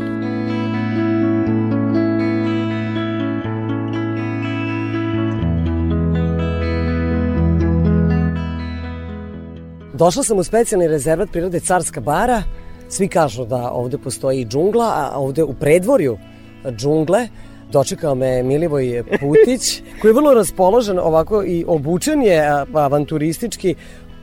[9.94, 12.42] Došla sam u specijalni rezervat prirode Carska bara.
[12.88, 16.18] Svi kažu da ovde postoji džungla, a ovde u predvorju
[16.70, 17.28] džungle
[17.76, 23.74] dočekao me Milivoj Putić, koji je vrlo raspoložen ovako i obučen je avanturistički,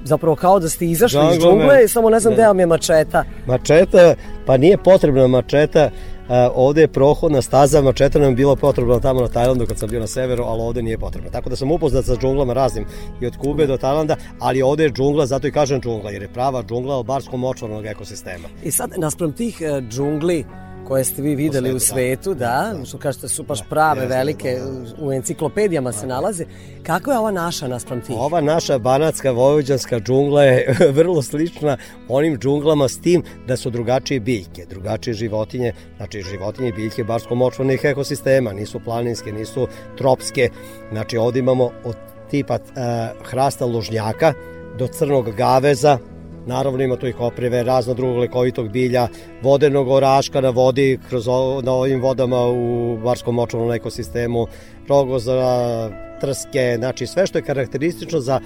[0.03, 2.35] zapravo kao da ste izašli Džangle iz džungle, samo ne znam ne.
[2.35, 3.23] gde vam je mačeta.
[3.47, 5.89] Mačeta, pa nije potrebna mačeta,
[6.23, 9.89] Uh, ovde je prohodna staza, mačeta nam je bila potrebna tamo na Tajlandu kad sam
[9.89, 11.29] bio na severu, ali ovde nije potrebna.
[11.31, 12.85] Tako da sam upoznat sa džunglama raznim
[13.21, 16.33] i od Kube do Tajlanda, ali ovde je džungla, zato i kažem džungla, jer je
[16.33, 18.47] prava džungla albarsko močvarnog ekosistema.
[18.63, 20.45] I sad, naspram tih uh, džungli,
[20.87, 24.01] koje ste vi videli u svetu, u svetu da, da, što kažete su baš prave,
[24.01, 25.05] da, velike, da.
[25.05, 26.45] u enciklopedijama se nalaze.
[26.83, 28.15] Kako je ova naša naspram tih?
[28.19, 31.77] Ova naša banatska vojvođanska džungla je vrlo slična
[32.09, 37.85] onim džunglama s tim da su drugačije biljke, drugačije životinje, znači životinje i biljke barsko-močvarnih
[37.85, 39.67] ekosistema, nisu planinske, nisu
[39.97, 40.49] tropske,
[40.91, 41.95] znači ovde imamo od
[42.29, 44.33] tipa uh, hrasta lužnjaka
[44.77, 45.97] do crnog gaveza,
[46.45, 49.07] Naravno ima tu i koprive, razno drugog lekovitog bilja,
[49.41, 54.47] vodenog oraška na vodi, kroz o, na ovim vodama u Barskom močovnom ekosistemu,
[54.87, 55.89] rogozara,
[56.21, 58.39] trske, znači sve što je karakteristično za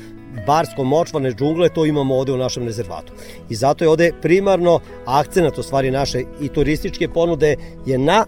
[0.48, 3.14] barsko-močvane džungle, to imamo ovde u našem rezervatu.
[3.50, 8.26] I zato je ovde primarno akcenat u stvari naše i turističke ponude je na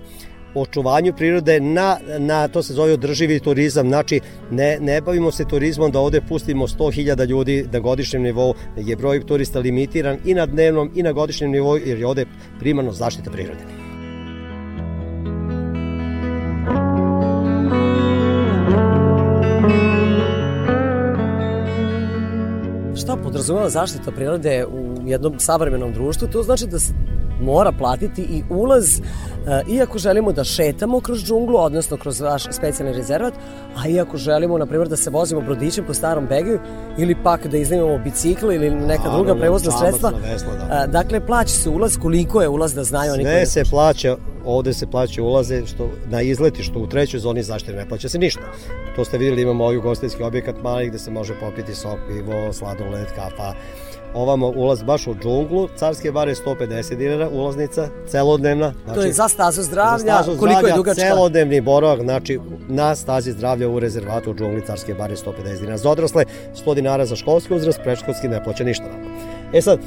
[0.55, 4.19] očuvanju prirode na, na to se zove održivi turizam, znači
[4.51, 9.25] ne, ne bavimo se turizmom da ovde pustimo 100.000 ljudi na godišnjem nivou, je broj
[9.25, 12.25] turista limitiran i na dnevnom i na godišnjem nivou jer je ovde
[12.59, 13.89] primarno zaštita prirode.
[22.95, 26.27] Šta podrazumeva zaštita prirode u jednom savremenom društvu?
[26.27, 26.93] To znači da se
[27.39, 29.01] mora platiti i ulaz, e,
[29.71, 33.33] iako želimo da šetamo kroz džunglu, odnosno kroz vaš specijalni rezervat,
[33.75, 36.59] a iako želimo, na primjer, da se vozimo brodićem po starom Begaju,
[36.97, 40.11] ili pak da iznajmimo bicikl ili neka druga prevozna sredstva.
[40.31, 40.83] Vesla, da.
[40.83, 44.73] E, dakle, plaća se ulaz, koliko je ulaz da znaju oni Sve se plaća, ovde
[44.73, 48.41] se plaća ulaze što, na izleti, što u trećoj zoni zaštite ne plaća se ništa.
[48.95, 53.07] To ste videli, imamo ovaj ugostiteljski objekat mali gde se može popiti sok, pivo, sladoled,
[53.15, 53.53] kafa,
[54.13, 58.73] ovamo ulaz baš u džunglu, carske bare 150 dinara, ulaznica, celodnevna.
[58.83, 61.01] Znači, to je za stazu zdravlja, za stazu koliko zdravlja, je dugačka?
[61.01, 65.89] Celodnevni boravak, znači na stazi zdravlja u rezervatu u džungli carske bare 150 dinara za
[65.89, 66.25] odrasle,
[66.65, 68.85] 100 dinara za školski uzrast, preškolski ne plaća ništa.
[69.53, 69.79] E sad,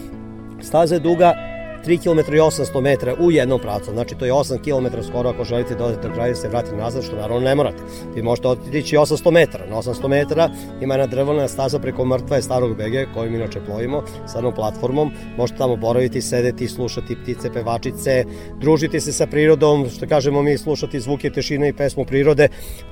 [0.61, 1.51] staza je duga
[1.87, 3.91] 3 km i 800 metara u jednom pravcu.
[3.91, 7.05] Znači to je 8 km skoro ako želite da odete do kraja se vratite nazad,
[7.05, 7.83] što naravno ne morate.
[8.14, 9.66] Vi možete otići 800 metara.
[9.66, 14.39] Na 800 metara ima jedna drvena staza preko mrtve starog bege kojim inače plovimo sa
[14.39, 15.11] jednom platformom.
[15.37, 18.24] Možete tamo boraviti, sedeti, slušati ptice, pevačice,
[18.61, 22.49] družiti se sa prirodom, što kažemo mi, slušati zvuke, tešine i pesmu prirode,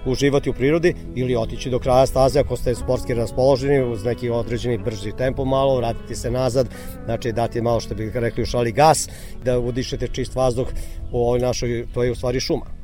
[0.07, 4.79] uživati u prirodi ili otići do kraja staze ako ste sportski raspoloženi uz neki određeni
[4.79, 6.69] brži tempo malo, vratiti se nazad,
[7.05, 9.09] znači dati malo što bi rekli u šali gas,
[9.45, 10.69] da udišete čist vazduh
[11.13, 12.81] u ovoj našoj, to je u stvari šuma.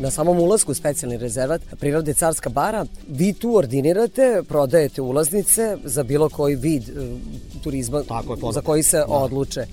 [0.00, 6.02] na samom ulazku u specijalni rezervat prirode Carska bara, vi tu ordinirate, prodajete ulaznice za
[6.02, 7.04] bilo koji vid uh,
[7.62, 9.04] turizma Tako je, za koji se da.
[9.06, 9.66] odluče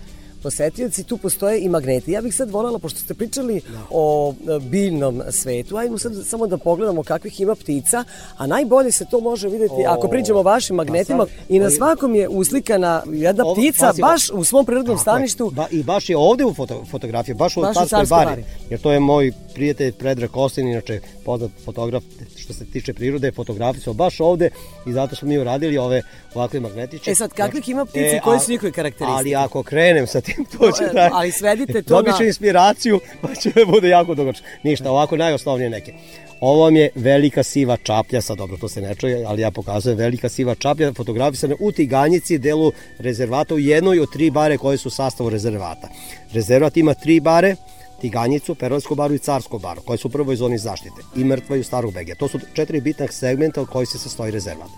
[0.48, 2.12] posetioci, tu postoje i magneti.
[2.12, 3.80] Ja bih sad voljela, pošto ste pričali da.
[3.90, 8.04] o e, biljnom svetu, ajmo sad samo da pogledamo kakvih ima ptica,
[8.38, 12.16] a najbolje se to može videti o, ako priđemo vašim magnetima sad, i na svakom
[12.16, 15.50] je uslikana jedna ovo, ptica pazi, baš u svom prirodnom staništu.
[15.50, 18.82] Ba, I baš je ovde u foto, fotografiji, baš u baš Carskoj bari, bari, jer
[18.82, 22.04] to je moj prijatelj Predrag Kostin, inače poznat fotograf
[22.38, 24.50] što se tiče prirode, fotografije su baš ovde
[24.86, 26.02] i zato smo mi uradili ove
[26.34, 27.12] ovakve magnetiće.
[27.12, 29.18] E sad, kakvih ima ptici, e, koje su njihove karakteristike?
[29.18, 31.10] Ali ako krenem sa tim, to će da...
[31.14, 32.26] Ali svedite to na...
[32.26, 34.38] inspiraciju, pa će da bude jako dugač.
[34.64, 35.94] Ništa, ovako najosnovnije neke.
[36.42, 39.98] Ovo vam je velika siva čaplja, sad dobro to se ne čuje, ali ja pokazujem
[39.98, 44.88] velika siva čaplja fotografisana u Tiganjici, delu rezervata u jednoj od tri bare koje su
[44.88, 45.90] u sastavu rezervata.
[46.34, 47.56] Rezervat ima tri bare,
[48.02, 51.64] Tiganjicu, Perolsku baru i Carsku baru, koje su u prvoj zoni zaštite, i Mrtva i
[51.64, 52.16] Starog Begija.
[52.16, 54.70] To su četiri bitna segmenta od kojih se sastoji rezervat.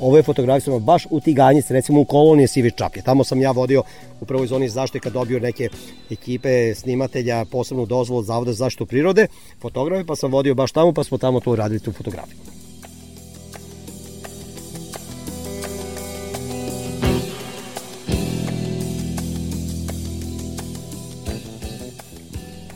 [0.00, 3.02] Ovo je fotografisano baš u Tiganjici, recimo u kolonije Sivi Čaplje.
[3.02, 3.82] Tamo sam ja vodio
[4.20, 5.68] u prvoj zoni zaštite kad dobio neke
[6.10, 9.26] ekipe snimatelja posebnu dozvolu od Zavoda za zaštitu prirode,
[9.60, 12.57] fotografe, pa sam vodio baš tamo, pa smo tamo to uradili tu fotografiju.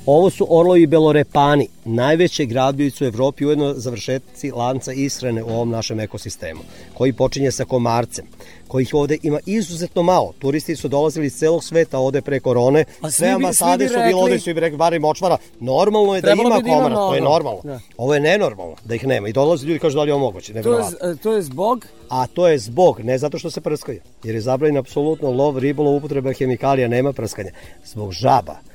[0.07, 6.01] Ovo su orlovi belorepani, najveće gradbivice u Evropi, ujedno završetci lanca ishrane u ovom našem
[6.01, 6.61] ekosistemu,
[6.95, 8.25] koji počinje sa komarcem,
[8.69, 10.33] kojih ovde ima izuzetno malo.
[10.39, 14.39] Turisti su dolazili iz celog sveta ovde pre korone, A sve ambasade su bile ovde,
[14.39, 15.37] svi bi rekli, barem močvara.
[15.61, 17.61] Normalno je da Trebalo da ima komarac, to je normalno.
[17.65, 17.81] Da.
[17.97, 19.29] Ovo je nenormalno da ih nema.
[19.29, 20.63] I dolaze ljudi i kažu da li je ovo moguće.
[20.63, 24.35] To je, to je zbog A to je zbog, ne zato što se prskaju, jer
[24.35, 27.51] je zabranjen apsolutno lov, ribolov, upotreba hemikalija, nema prskanja.
[27.85, 28.72] Zbog žaba.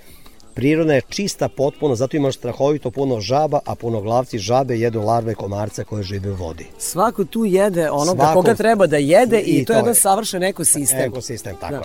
[0.58, 5.84] Priroda je čista potpuno, zato imaš strahovito puno žaba, a punoglavci žabe jedu larve komarca
[5.84, 6.66] koje žive u vodi.
[6.78, 9.96] svako tu jede onoga Svako- koga treba da jede i, I to je jedan je.
[9.96, 11.00] savršen ekosistem.
[11.02, 11.78] Ekosistem, tako Da.
[11.78, 11.84] je.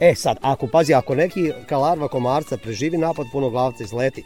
[0.00, 4.24] E sad, ako pazi, ako neki kalarva komarca preživi napad punoglavca i sleti,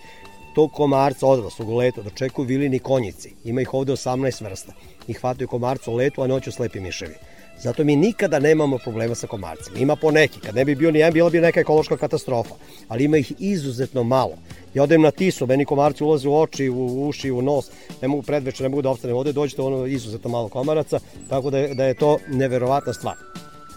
[0.55, 3.33] tog komarca odraslog u letu dočekuju vilini konjici.
[3.45, 4.73] Ima ih ovde 18 vrsta.
[5.09, 7.15] I hvataju komarca u letu, a noću slepi miševi.
[7.59, 9.79] Zato mi nikada nemamo problema sa komarcima.
[9.79, 10.41] Ima po neki.
[10.41, 12.55] Kad ne bi bio ni jedan, bila bi neka ekološka katastrofa.
[12.89, 14.37] Ali ima ih izuzetno malo.
[14.75, 17.71] Ja odem na tisu, meni komarci ulaze u oči, u uši, u nos.
[18.03, 19.33] Ne mogu predveče, ne mogu da opstane ovde.
[19.33, 21.01] Dođete ono izuzetno malo komaraca.
[21.29, 23.15] Tako da je, da je to neverovatna stvar.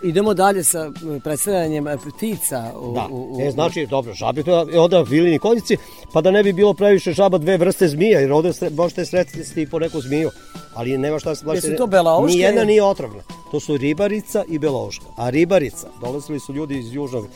[0.03, 0.91] Idemo dalje sa
[1.23, 2.73] predstavljanjem e, ptica.
[2.79, 5.77] U, Da, u, u, e, znači, dobro, žabi to je onda vilini konjici,
[6.13, 9.61] pa da ne bi bilo previše žaba dve vrste zmija, jer ovde sre, možete sretiti
[9.61, 10.29] i po neku zmiju,
[10.73, 12.37] ali nema šta se Jesu to belouške?
[12.37, 13.23] Nijedna nije otrovna.
[13.51, 15.05] To su ribarica i belouška.
[15.17, 17.27] A ribarica, dolazili su ljudi iz južnog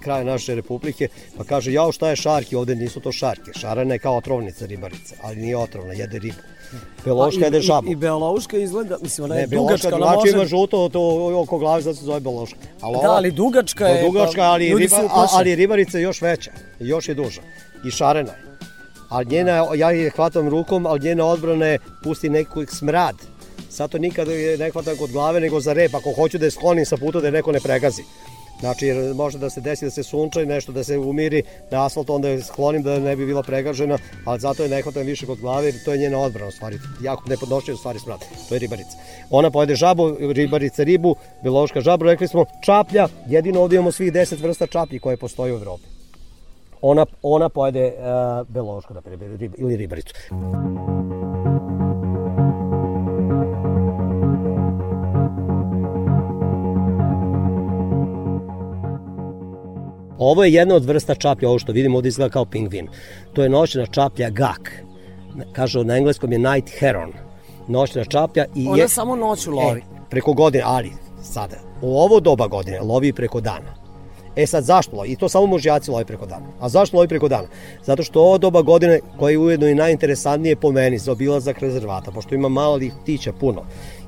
[0.00, 3.50] kraja naše republike, pa kaže, jao šta je šarki, ovde nisu to šarke.
[3.60, 6.38] Šarana je kao otrovnica ribarica, ali nije otrovna, jede ribu.
[7.04, 7.90] Belouška A, i- jede i- žabu.
[7.90, 10.30] I belouška izgleda, mislim, ona je Ne, beloška dugačka, drugačije može...
[10.30, 11.00] ima žuto to
[11.36, 12.58] oko glave, zato se zove beloška.
[12.80, 14.96] Ali Da, ali dugačka je, Da, dugačka, pa ali, riba,
[15.32, 16.50] ali ribarica je još veća,
[16.80, 17.40] i još je duža.
[17.84, 18.38] I šarena je.
[19.08, 23.14] A njena, ja je hvatam rukom, ali njena odbrana je pusti neku smrad.
[23.70, 25.94] Sad to nikad ne hvatam kod glave, nego za rep.
[25.94, 28.02] Ako hoću da je sklonim sa puta, da je neko ne pregazi.
[28.60, 31.86] Znači, jer može da se desi da se sunča i nešto da se umiri na
[31.86, 35.40] asfalt, onda je sklonim da ne bi bila pregažena, ali zato je ne više kod
[35.40, 36.78] glave, jer to je njena odbrana u stvari.
[37.02, 38.20] Jako ne podnošaju u stvari smrad.
[38.48, 38.96] To je ribarica.
[39.30, 44.42] Ona pojede žabu, ribarica ribu, biološka žabu, rekli smo čaplja, jedino ovdje imamo svih 10
[44.42, 45.84] vrsta čaplji koje postoje u Evropi.
[46.82, 47.92] Ona, ona pojede
[48.48, 50.14] uh, na primjer, rib, ili ribaricu.
[60.22, 62.88] Ovo je jedna od vrsta čaplja, ovo što vidimo ovdje izgleda kao pingvin.
[63.32, 64.82] To je noćna čaplja gak.
[65.52, 67.12] Kažu na engleskom je night heron.
[67.68, 68.88] Noćna čaplja i Ona je...
[68.88, 69.80] samo noću lovi.
[69.80, 70.92] E, preko godine, ali
[71.22, 73.74] sada, u ovo doba godine lovi preko dana.
[74.36, 75.08] E sad zašto lovi?
[75.08, 76.46] I to samo mužjaci lovi preko dana.
[76.60, 77.48] A zašto lovi preko dana?
[77.84, 82.10] Zato što ovo doba godine koje je ujedno i najinteresantnije po meni za obilazak rezervata,
[82.10, 83.62] pošto ima malih ptića puno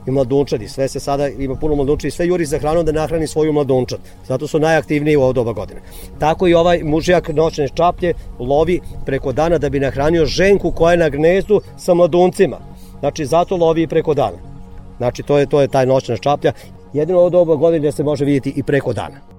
[0.07, 3.52] i mladunčadi, sve se sada ima puno mladunčadi, sve juri za hranom da nahrani svoju
[3.52, 3.98] mladunčad.
[4.28, 5.80] Zato su najaktivniji u ovo doba godine.
[6.18, 10.98] Tako i ovaj mužjak noćne čaplje lovi preko dana da bi nahranio ženku koja je
[10.98, 12.59] na gnezdu sa mladuncima.
[13.00, 14.38] Znači zato lovi i preko dana.
[14.96, 16.52] Znači to je to je taj noćna čaplja.
[16.92, 19.34] Jedino ovo doba godine se može vidjeti i preko dana.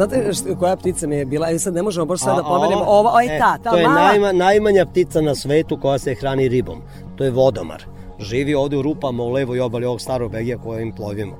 [0.00, 1.50] Znate što, koja ptica mi je bila?
[1.50, 2.84] E sad ne možemo baš sad da pomenemo.
[2.84, 4.00] ova- oj, e, ta, ta to je mala.
[4.00, 6.78] najma, najmanja ptica na svetu koja se hrani ribom.
[7.16, 7.84] To je vodomar.
[8.20, 11.36] Živi ovde u rupama u levoj obali ovog starog begija kojim plovimo.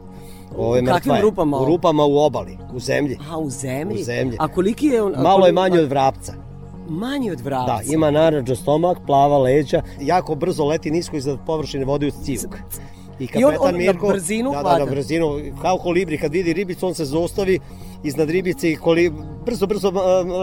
[0.56, 1.22] Ovo je U kakvim je.
[1.22, 1.58] rupama?
[1.58, 3.18] U rupama u obali, u zemlji.
[3.30, 4.00] A, u zemlji?
[4.00, 4.36] U zemlji.
[4.40, 5.14] A koliki je on?
[5.18, 6.32] Malo je manji od vrapca.
[6.88, 7.72] Manji od vrapca?
[7.76, 12.56] Da, ima naranđo stomak, plava leđa, jako brzo leti nisko iznad površine vode uz civuk.
[13.18, 15.26] I I on- kapetan on na Mirko, brzinu da, da, na brzinu,
[15.62, 17.58] kao kolibri, kad vidi ribicu, on se zaustavi
[18.04, 19.12] iznad ribice i koli,
[19.46, 19.92] brzo, brzo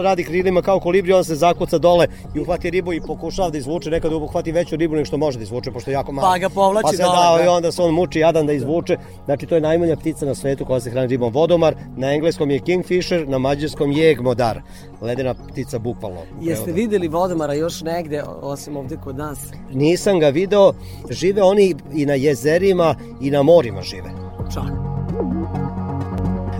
[0.02, 3.90] radi krilima kao kolibri, on se zakuca dole i uhvati ribu i pokušava da izvuče,
[3.90, 6.28] nekad uhvati veću ribu nego što može da izvuče, pošto je jako malo.
[6.32, 8.96] Pa ga povlači pa se dole, Da, i onda se on muči jadan da izvuče.
[9.24, 12.58] Znači, to je najmanja ptica na svetu koja se hrani ribom vodomar, na engleskom je
[12.58, 14.60] kingfisher, na mađarskom je egmodar.
[15.00, 16.20] Ledena ptica bukvalno.
[16.40, 19.38] Jeste videli vodomara još negde, osim ovde kod nas?
[19.72, 20.72] Nisam ga video,
[21.10, 24.10] žive oni i na jezerima i na morima žive.
[24.54, 25.67] Čak.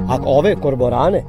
[0.09, 1.25] A ove korborane,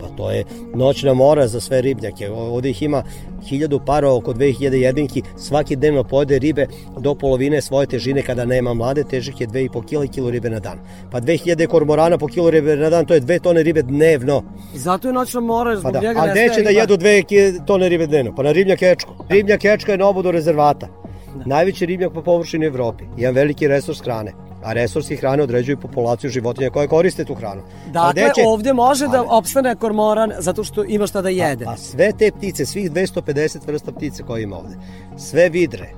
[0.00, 0.44] pa to je
[0.74, 2.30] noćna mora za sve ribnjake.
[2.30, 3.02] Ovde ih ima
[3.46, 6.66] hiljadu para, oko 2000 jedinki, svaki dnevno pojede ribe
[6.98, 10.78] do polovine svoje težine kada nema mlade, težih je 2,5 kg kilo ribe na dan.
[11.10, 14.42] Pa 2000 kormorana po kilo ribe na dan, to je 2 tone ribe dnevno.
[14.74, 16.08] Zato je noćna mora, zbog pa da.
[16.08, 18.34] njega A gde će da jedu 2 tone ribe dnevno?
[18.34, 19.14] Pa na ribnjak Ečko.
[19.28, 20.88] Ribnjak Ečka je na obodu rezervata.
[21.36, 21.44] Da.
[21.46, 23.04] Najveći ribnjak po površini u Evropi.
[23.16, 27.62] Jedan veliki resurs hrane a resursi hrane određuju populaciju životinja koje koriste tu hranu.
[27.92, 28.42] Dakle, će...
[28.46, 31.64] ovde može da opstane kormoran zato što ima šta da jede.
[31.64, 34.76] A, a sve te ptice, svih 250 vrsta ptice koje ima ovde,
[35.16, 35.92] sve vidre,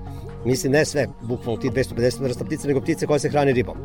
[0.44, 3.76] mislim ne sve, bukvalno ti 250 vrsta ptice, nego ptice koje se hrane ribom,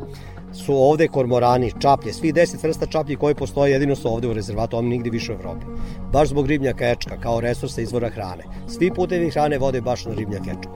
[0.52, 4.76] su ovde kormorani, čaplje, svih 10 vrsta čaplji koji postoje jedino su ovde u rezervatu,
[4.76, 5.66] oni nigde više u Evropi.
[6.12, 8.44] Baš zbog ribnjaka ečka, kao resursa izvora hrane.
[8.68, 10.70] Svi putevi hrane vode baš na ribnjak ečka.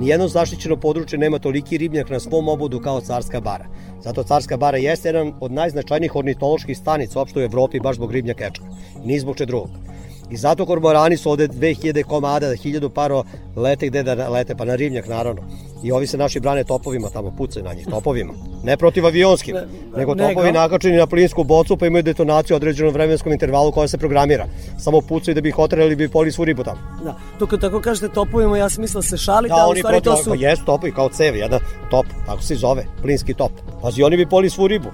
[0.00, 3.66] Nijedno zaštićeno područje nema toliki ribnjak na svom obodu kao Carska bara.
[4.02, 8.46] Zato Carska bara jeste jedan od najznačajnijih ornitoloških stanica uopšte u Evropi baš zbog ribnjaka
[8.46, 8.64] ečka.
[9.04, 9.70] Ni zbog če drugog.
[10.30, 13.24] I zato kormorani su ovde 2000 komada, 1000 paro
[13.56, 15.42] lete gde da lete, pa na rivnjak naravno.
[15.82, 18.32] I ovi se naši brane topovima tamo, pucaju na njih, topovima.
[18.64, 19.66] Ne protiv avionskim, ne,
[19.96, 23.98] nego topovi nakačeni na plinsku bocu pa imaju detonaciju u određenom vremenskom intervalu koja se
[23.98, 24.46] programira.
[24.78, 26.78] Samo pucaju da bi ih otrali bi poli svu ribu tamo.
[27.04, 29.74] Da, to kad tako kažete topovima, ja sam mislila da se šalite, da, a u
[29.74, 30.30] stvari to su...
[30.30, 31.60] Pa jesu topovi, kao cevi, jedan
[31.90, 33.52] top, tako se zove, plinski top.
[33.82, 34.88] Pazi, oni bi poli svu ribu.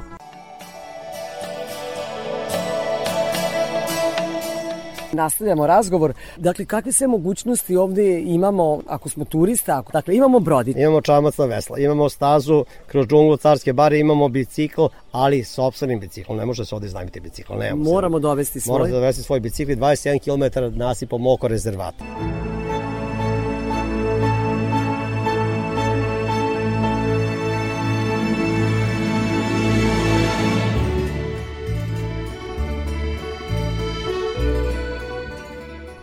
[5.12, 6.12] Nastavljamo razgovor.
[6.36, 9.78] Dakle, kakve sve mogućnosti ovde imamo ako smo turista?
[9.78, 10.80] Ako, dakle, imamo brodice.
[10.80, 16.38] Imamo čamac na vesla, imamo stazu kroz džunglu Carske bare, imamo bicikl, ali sopstvenim biciklom.
[16.38, 17.54] Ne može se ovde iznajmiti bicikl.
[17.54, 18.78] Ne, Moramo dovesti svoj.
[18.78, 22.04] Moramo dovesti svoj bicikl 21 km nasipom oko rezervata.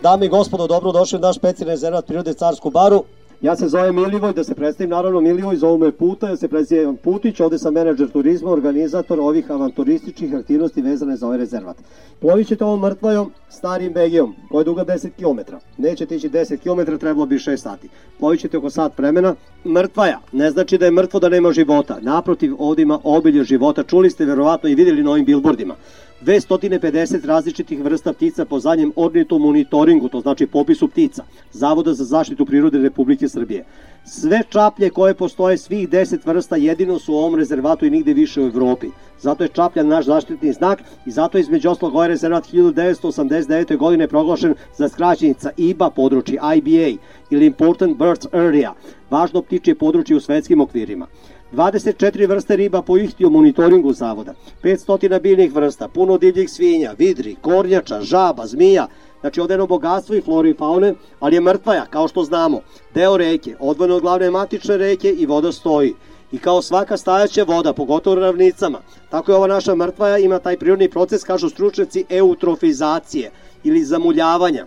[0.02, 3.04] Dame i gospodo, dobro došli u naš specijalni rezervat prirode Carsku baru.
[3.40, 6.96] Ja se zovem Milivoj, da se predstavim naravno Milivoj, zovu me Puta, ja se predstavim
[6.96, 11.76] Putić, ovde sam menadžer turizma, organizator ovih avanturističkih aktivnosti vezane za ovaj rezervat.
[12.20, 15.54] Plovit ćete ovom mrtvojom starim begijom, koja je duga 10 km.
[15.78, 17.88] Nećete ići 10 km, trebalo bi 6 sati.
[18.18, 19.34] Plovit ćete oko sat vremena.
[19.64, 21.98] Mrtvaja, ne znači da je mrtvo da nema života.
[22.00, 23.82] Naprotiv, ovde ima obilje života.
[23.82, 25.74] Čuli ste verovatno i videli na ovim bilbordima.
[26.22, 32.46] 250 različitih vrsta ptica po zadnjem ornitu monitoringu, to znači popisu ptica, Zavoda za zaštitu
[32.46, 33.64] prirode Republike Srbije.
[34.04, 38.40] Sve čaplje koje postoje, svih 10 vrsta, jedino su u ovom rezervatu i nigde više
[38.40, 38.86] u Evropi.
[39.20, 43.76] Zato je čaplja naš zaštitni znak i zato je između oslog ovaj rezervat 1989.
[43.76, 47.00] godine proglašen za skraćenica IBA područje, IBA
[47.30, 48.74] ili Important Birds Area,
[49.10, 51.06] važno ptičje područje u svetskim okvirima.
[51.52, 58.00] 24 vrste riba po ihtiju monitoringu zavoda, 500 biljnih vrsta, puno divljih svinja, vidri, kornjača,
[58.00, 58.86] žaba, zmija,
[59.20, 62.60] Znači ovde bogatstvo i flore i faune, ali je mrtvaja, kao što znamo.
[62.94, 65.94] Deo reke, odvojeno od glavne matične reke i voda stoji.
[66.32, 68.78] I kao svaka stajaća voda, pogotovo u ravnicama,
[69.10, 73.30] tako je ova naša mrtvaja ima taj prirodni proces, kažu stručnjaci, eutrofizacije
[73.64, 74.66] ili zamuljavanja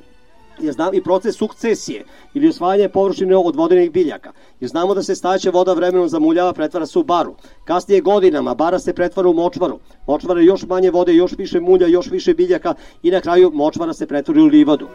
[0.59, 4.31] je znam i proces sukcesije ili osvajanje površine od vodenih biljaka.
[4.59, 7.35] Jer znamo da se staća voda vremenom zamuljava, pretvara se u baru.
[7.65, 9.79] Kasnije godinama bara se pretvara u močvaru.
[10.07, 12.73] Močvara još manje vode, još više mulja, još više biljaka
[13.03, 14.87] i na kraju močvara se pretvori u livadu.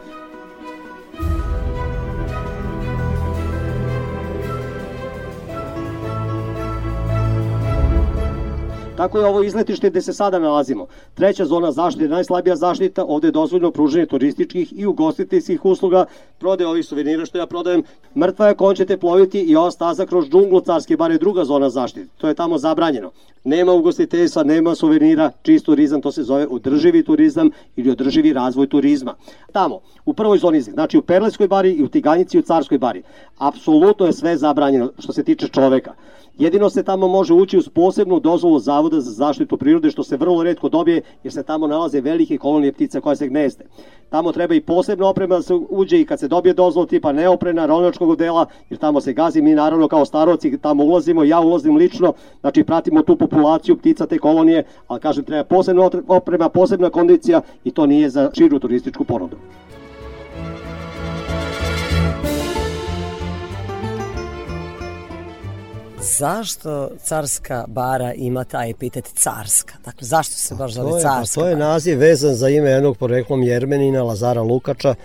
[8.99, 10.87] Tako je ovo izletište gde se sada nalazimo.
[11.13, 16.05] Treća zona zaštite, najslabija zaštita, ovde je dozvoljeno pruženje turističkih i ugostiteljskih usluga,
[16.39, 17.83] prode ovih suvenira što ja prodajem.
[18.15, 21.69] Mrtva je kon ćete ploviti i ova staza kroz džunglu carske, bar je druga zona
[21.69, 22.07] zaštite.
[22.17, 23.11] To je tamo zabranjeno.
[23.43, 29.15] Nema ugostiteljstva, nema suvenira, čist turizam, to se zove održivi turizam ili održivi razvoj turizma.
[29.51, 33.03] Tamo, u prvoj zoni, znači u Perleskoj bari i u Tiganjici i u Carskoj bari,
[33.37, 35.93] apsolutno je sve zabranjeno što se tiče čoveka.
[36.39, 40.43] Jedino se tamo može ući uz posebnu dozvolu Zavoda za zaštitu prirode, što se vrlo
[40.43, 43.65] redko dobije, jer se tamo nalaze velike kolonije ptica koje se gnezde.
[44.09, 47.65] Tamo treba i posebna oprema da se uđe i kad se dobije dozvolu tipa neoprena,
[47.65, 52.13] ronačkog dela, jer tamo se gazi, mi naravno kao staroci tamo ulazimo, ja ulazim lično,
[52.41, 57.71] znači pratimo tu populaciju ptica te kolonije, ali kažem treba posebna oprema, posebna kondicija i
[57.71, 59.35] to nije za širu turističku ponudu.
[66.01, 69.73] Zašto carska bara ima taj epitet carska?
[69.85, 72.97] Dakle, zašto se baš zove to je, carska To je naziv vezan za ime jednog
[72.97, 74.95] poreklom Jermenina, Lazara Lukača,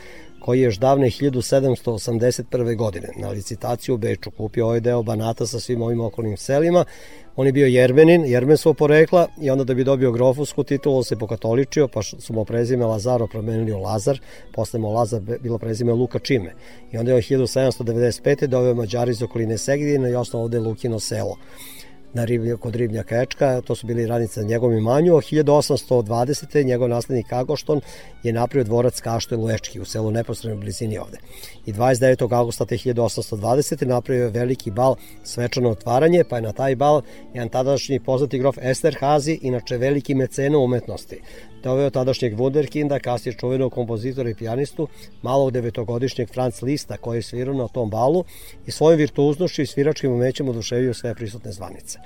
[0.44, 2.76] koji je još davne 1781.
[2.76, 6.84] godine na licitaciju u Beču kupio ovaj deo Banata sa svim ovim okolnim selima.
[7.36, 11.88] On je bio jermenin, jermenstvo porekla i onda da bi dobio grofusku titulu se pokatoličio,
[11.88, 14.20] pa su mu prezime Lazaro promenili u Lazar,
[14.52, 16.52] posle mu Lazar bilo prezime Luka Čime.
[16.92, 18.46] I onda je 1795.
[18.46, 21.36] doveo Mađari iz okoline Segedina i osnovao ovde Lukino selo
[22.14, 26.64] na riblje, kod Ribnja Kečka, to su bili radnice na njegovom imanju, a 1820.
[26.64, 27.80] njegov naslednik Agošton
[28.22, 29.48] je napravio dvorac Kaštel u
[29.80, 31.18] u selu neposrednoj blizini ovde.
[31.66, 32.36] I 29.
[32.36, 33.86] augusta 1820.
[33.86, 37.02] napravio veliki bal svečano otvaranje, pa je na taj bal
[37.34, 38.58] jedan tadašnji poznati grof
[39.00, 41.20] Hazi, inače veliki mecena umetnosti,
[41.64, 44.88] doveo tadašnjeg Wunderkinda, kasnije čuvenog kompozitora i pijanistu,
[45.22, 48.24] malog devetogodišnjeg Franz Lista koji je svirao na tom balu
[48.66, 51.98] i svojim virtuoznošću i sviračkim umećem oduševio sve prisutne zvanice.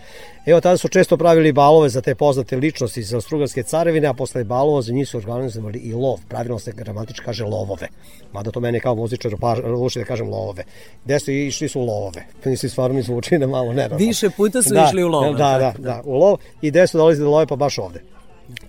[0.47, 4.45] Evo, tada su često pravili balove za te poznate ličnosti iz Austrugarske carevine, a posle
[4.45, 6.19] balova za njih su organizovali i lov.
[6.29, 7.89] Pravilno se gramatič kaže lovove.
[8.33, 9.33] Mada to mene kao muzičar
[9.65, 10.65] luči da kažem lovove.
[11.05, 12.27] Gde su išli su u lovove.
[12.45, 13.89] Nisi stvarno mi zvuči da malo ne.
[13.99, 15.35] Više puta su da, išli u lov.
[15.35, 18.18] Da, da, da, da, u lov i gde su dolazili da love pa baš ovde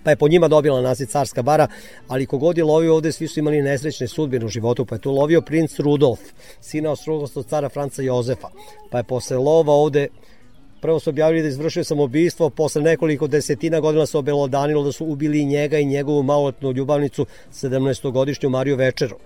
[0.04, 1.66] pa je po njima dobila naziv carska bara,
[2.08, 5.12] ali kogod je lovio ovde, svi su imali nesrećne sudbine u životu, pa je tu
[5.12, 6.20] lovio princ Rudolf,
[6.60, 8.48] sina od cara Franca Jozefa,
[8.90, 10.08] pa je posle lova ovde
[10.80, 15.44] Prvo su objavili da izvršio samoubistvo, posle nekoliko desetina godina se obelodanilo da su ubili
[15.44, 19.16] njega i njegovu malotnu ljubavnicu, 17-godišnju Mariju Večeru.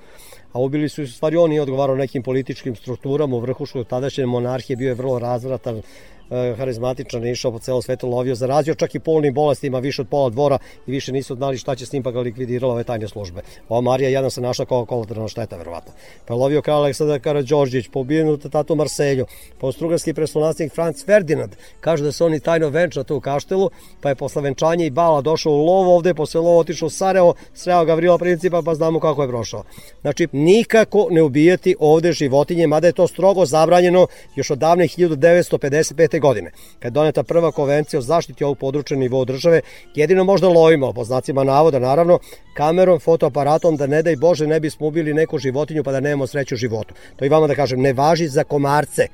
[0.53, 4.89] A ubili su, stvari on nije odgovarao nekim političkim strukturama u vrhušku tadašnje monarhije, bio
[4.89, 5.83] je vrlo razvratan,
[6.31, 10.59] harizmatičan, išao po celo svetu, lovio, zarazio čak i polnim bolestima, više od pola dvora
[10.87, 13.43] i više nisu znali šta će s njim, pa ga likvidirala ove tajne službe.
[13.69, 15.93] Ova Marija jedan se našla kao kolateralna šteta, verovatno.
[16.27, 19.27] Pa je lovio kralj Aleksandar Karadžorđić, po ubijenu tatu Marselju,
[19.59, 23.71] po strugarski preslonanstvnik Franz Ferdinand, kaže da se oni tajno venča tu u kaštelu,
[24.01, 27.35] pa je posle venčanja i bala došao u lov ovde, posle lova otišao u Sarajevo,
[27.55, 29.63] sreo Gavrila Principa, pa znamo kako je prošao.
[30.01, 34.07] Znači, nikako ne ubijati ovde životinje, mada je to strogo zabranjeno
[34.37, 39.25] još od davne 1955 godine, kad je doneta prva konvencija o zaštiti ovog područja nivou
[39.25, 39.61] države,
[39.95, 42.19] jedino možda lovimo, po znacima navoda naravno,
[42.57, 46.55] kamerom, fotoaparatom, da ne daj Bože ne bismo ubili neku životinju pa da nemamo sreću
[46.55, 46.95] u životu.
[47.17, 49.09] To i vama da kažem, ne važi za komarce.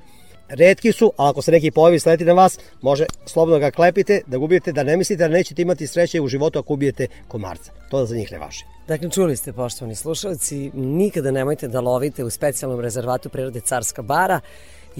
[0.48, 4.38] Redki su, ali ako se neki pojavi sleti na vas, može slobodno ga klepite, da
[4.38, 7.72] gubijete, da ne mislite da nećete imati sreće u životu ako ubijete komarca.
[7.90, 8.64] To da za njih ne važi.
[8.88, 14.40] Dakle, čuli ste, poštovani slušalci, nikada nemojte da lovite u specijalnom rezervatu prirode Carska bara,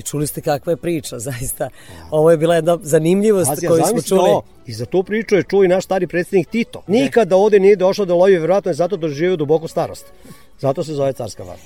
[0.01, 1.69] i čuli ste kakva je priča, zaista.
[2.11, 4.31] Ovo je bila jedna zanimljivost Azija, koju smo čuli.
[4.31, 6.83] Ovo, I za tu priču je čuo i naš stari predsednik Tito.
[6.87, 10.07] Nikada ovde nije došao da lovi, verovatno je zato da živio duboku starost.
[10.59, 11.61] Zato se zove Carska vara.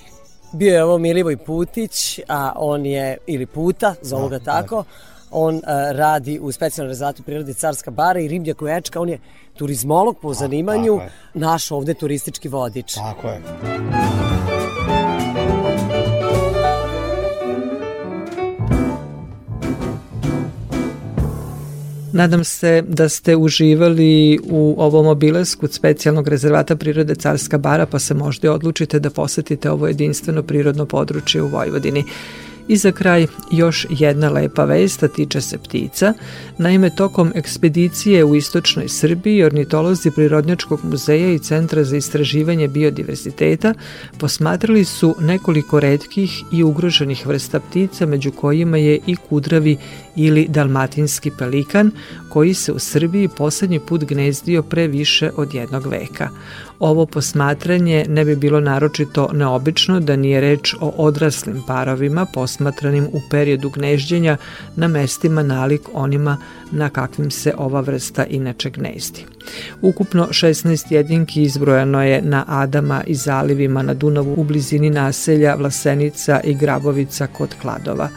[0.53, 4.85] Bio je ovo Milivoj Putić, a on je, ili Puta, zovu ga da, tako, da.
[5.31, 9.19] on uh, radi u specijalnom rezervatu prirode Carska bara i Rimlja Koječka, on je
[9.57, 11.01] turizmolog po zanimanju,
[11.35, 12.95] naš ovde turistički vodič.
[12.95, 14.34] Tako je.
[22.15, 28.15] Nadam se da ste uživali u ovom obilasku specijalnog rezervata prirode Carska bara, pa se
[28.15, 32.05] možda odlučite da posetite ovo jedinstveno prirodno područje u Vojvodini.
[32.69, 36.15] I za kraj još jedna lepa vesta tiče se ptica.
[36.59, 43.75] Naime, tokom ekspedicije u istočnoj Srbiji ornitolozi Prirodnjačkog muzeja i Centra za istraživanje biodiverziteta
[44.19, 49.77] posmatrali su nekoliko redkih i ugroženih vrsta ptica, među kojima je i kudravi
[50.17, 51.91] ili dalmatinski pelikan,
[52.29, 56.29] koji se u Srbiji poslednji put gnezdio pre više od jednog veka.
[56.79, 63.21] Ovo posmatranje ne bi bilo naročito neobično da nije reč o odraslim parovima posmatranim u
[63.31, 64.37] periodu gnežđenja
[64.77, 66.39] na mestima nalik onima
[66.71, 69.25] na kakvim se ova vrsta inače gnezdi.
[69.83, 76.41] Ukupno 16 jedinki izbrojano je na Adama i zalivima na Dunavu u blizini naselja Vlasenica
[76.45, 78.09] i Grabovica kod Kladova.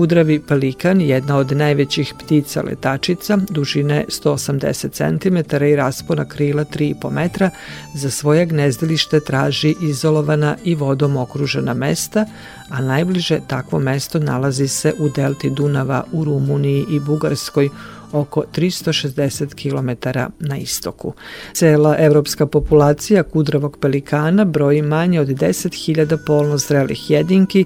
[0.00, 7.50] Kudravi pelikan, jedna od najvećih ptica letačica, dužine 180 cm i raspona krila 3,5 metra,
[7.94, 12.26] za svoje gnezdilište traži izolovana i vodom okružena mesta,
[12.70, 17.68] a najbliže takvo mesto nalazi se u delti Dunava u Rumuniji i Bugarskoj,
[18.12, 21.12] oko 360 km na istoku.
[21.52, 27.64] Cela evropska populacija kudravog pelikana broji manje od 10.000 polno zrelih jedinki,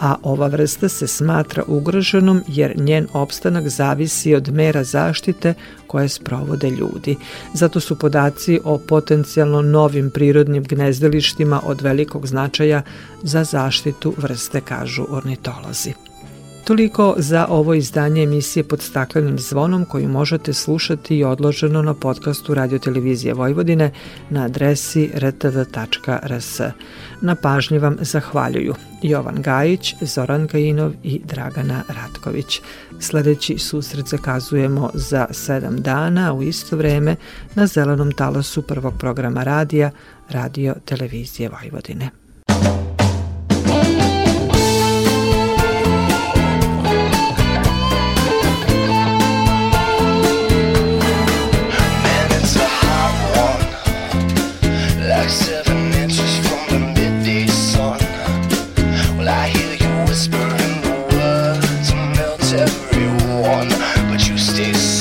[0.00, 5.54] a ova vrsta se smatra ugroženom jer njen opstanak zavisi od mera zaštite
[5.86, 7.16] koje sprovode ljudi.
[7.54, 12.82] Zato su podaci o potencijalno novim prirodnim gnezdilištima od velikog značaja
[13.22, 16.09] za zaštitu vrste, kažu ornitolozi.
[16.70, 22.54] Toliko za ovo izdanje emisije pod staklenim zvonom koju možete slušati i odloženo na podcastu
[22.54, 23.90] Radio Televizije Vojvodine
[24.30, 26.60] na adresi rtv.rs.
[27.20, 32.60] Na pažnji vam zahvaljuju Jovan Gajić, Zoran Gajinov i Dragana Ratković.
[33.00, 37.16] Sledeći susret zakazujemo za sedam dana u isto vreme
[37.54, 39.90] na zelenom talasu prvog programa radija
[40.28, 42.29] Radio Televizije Vojvodine.
[64.40, 64.99] justice.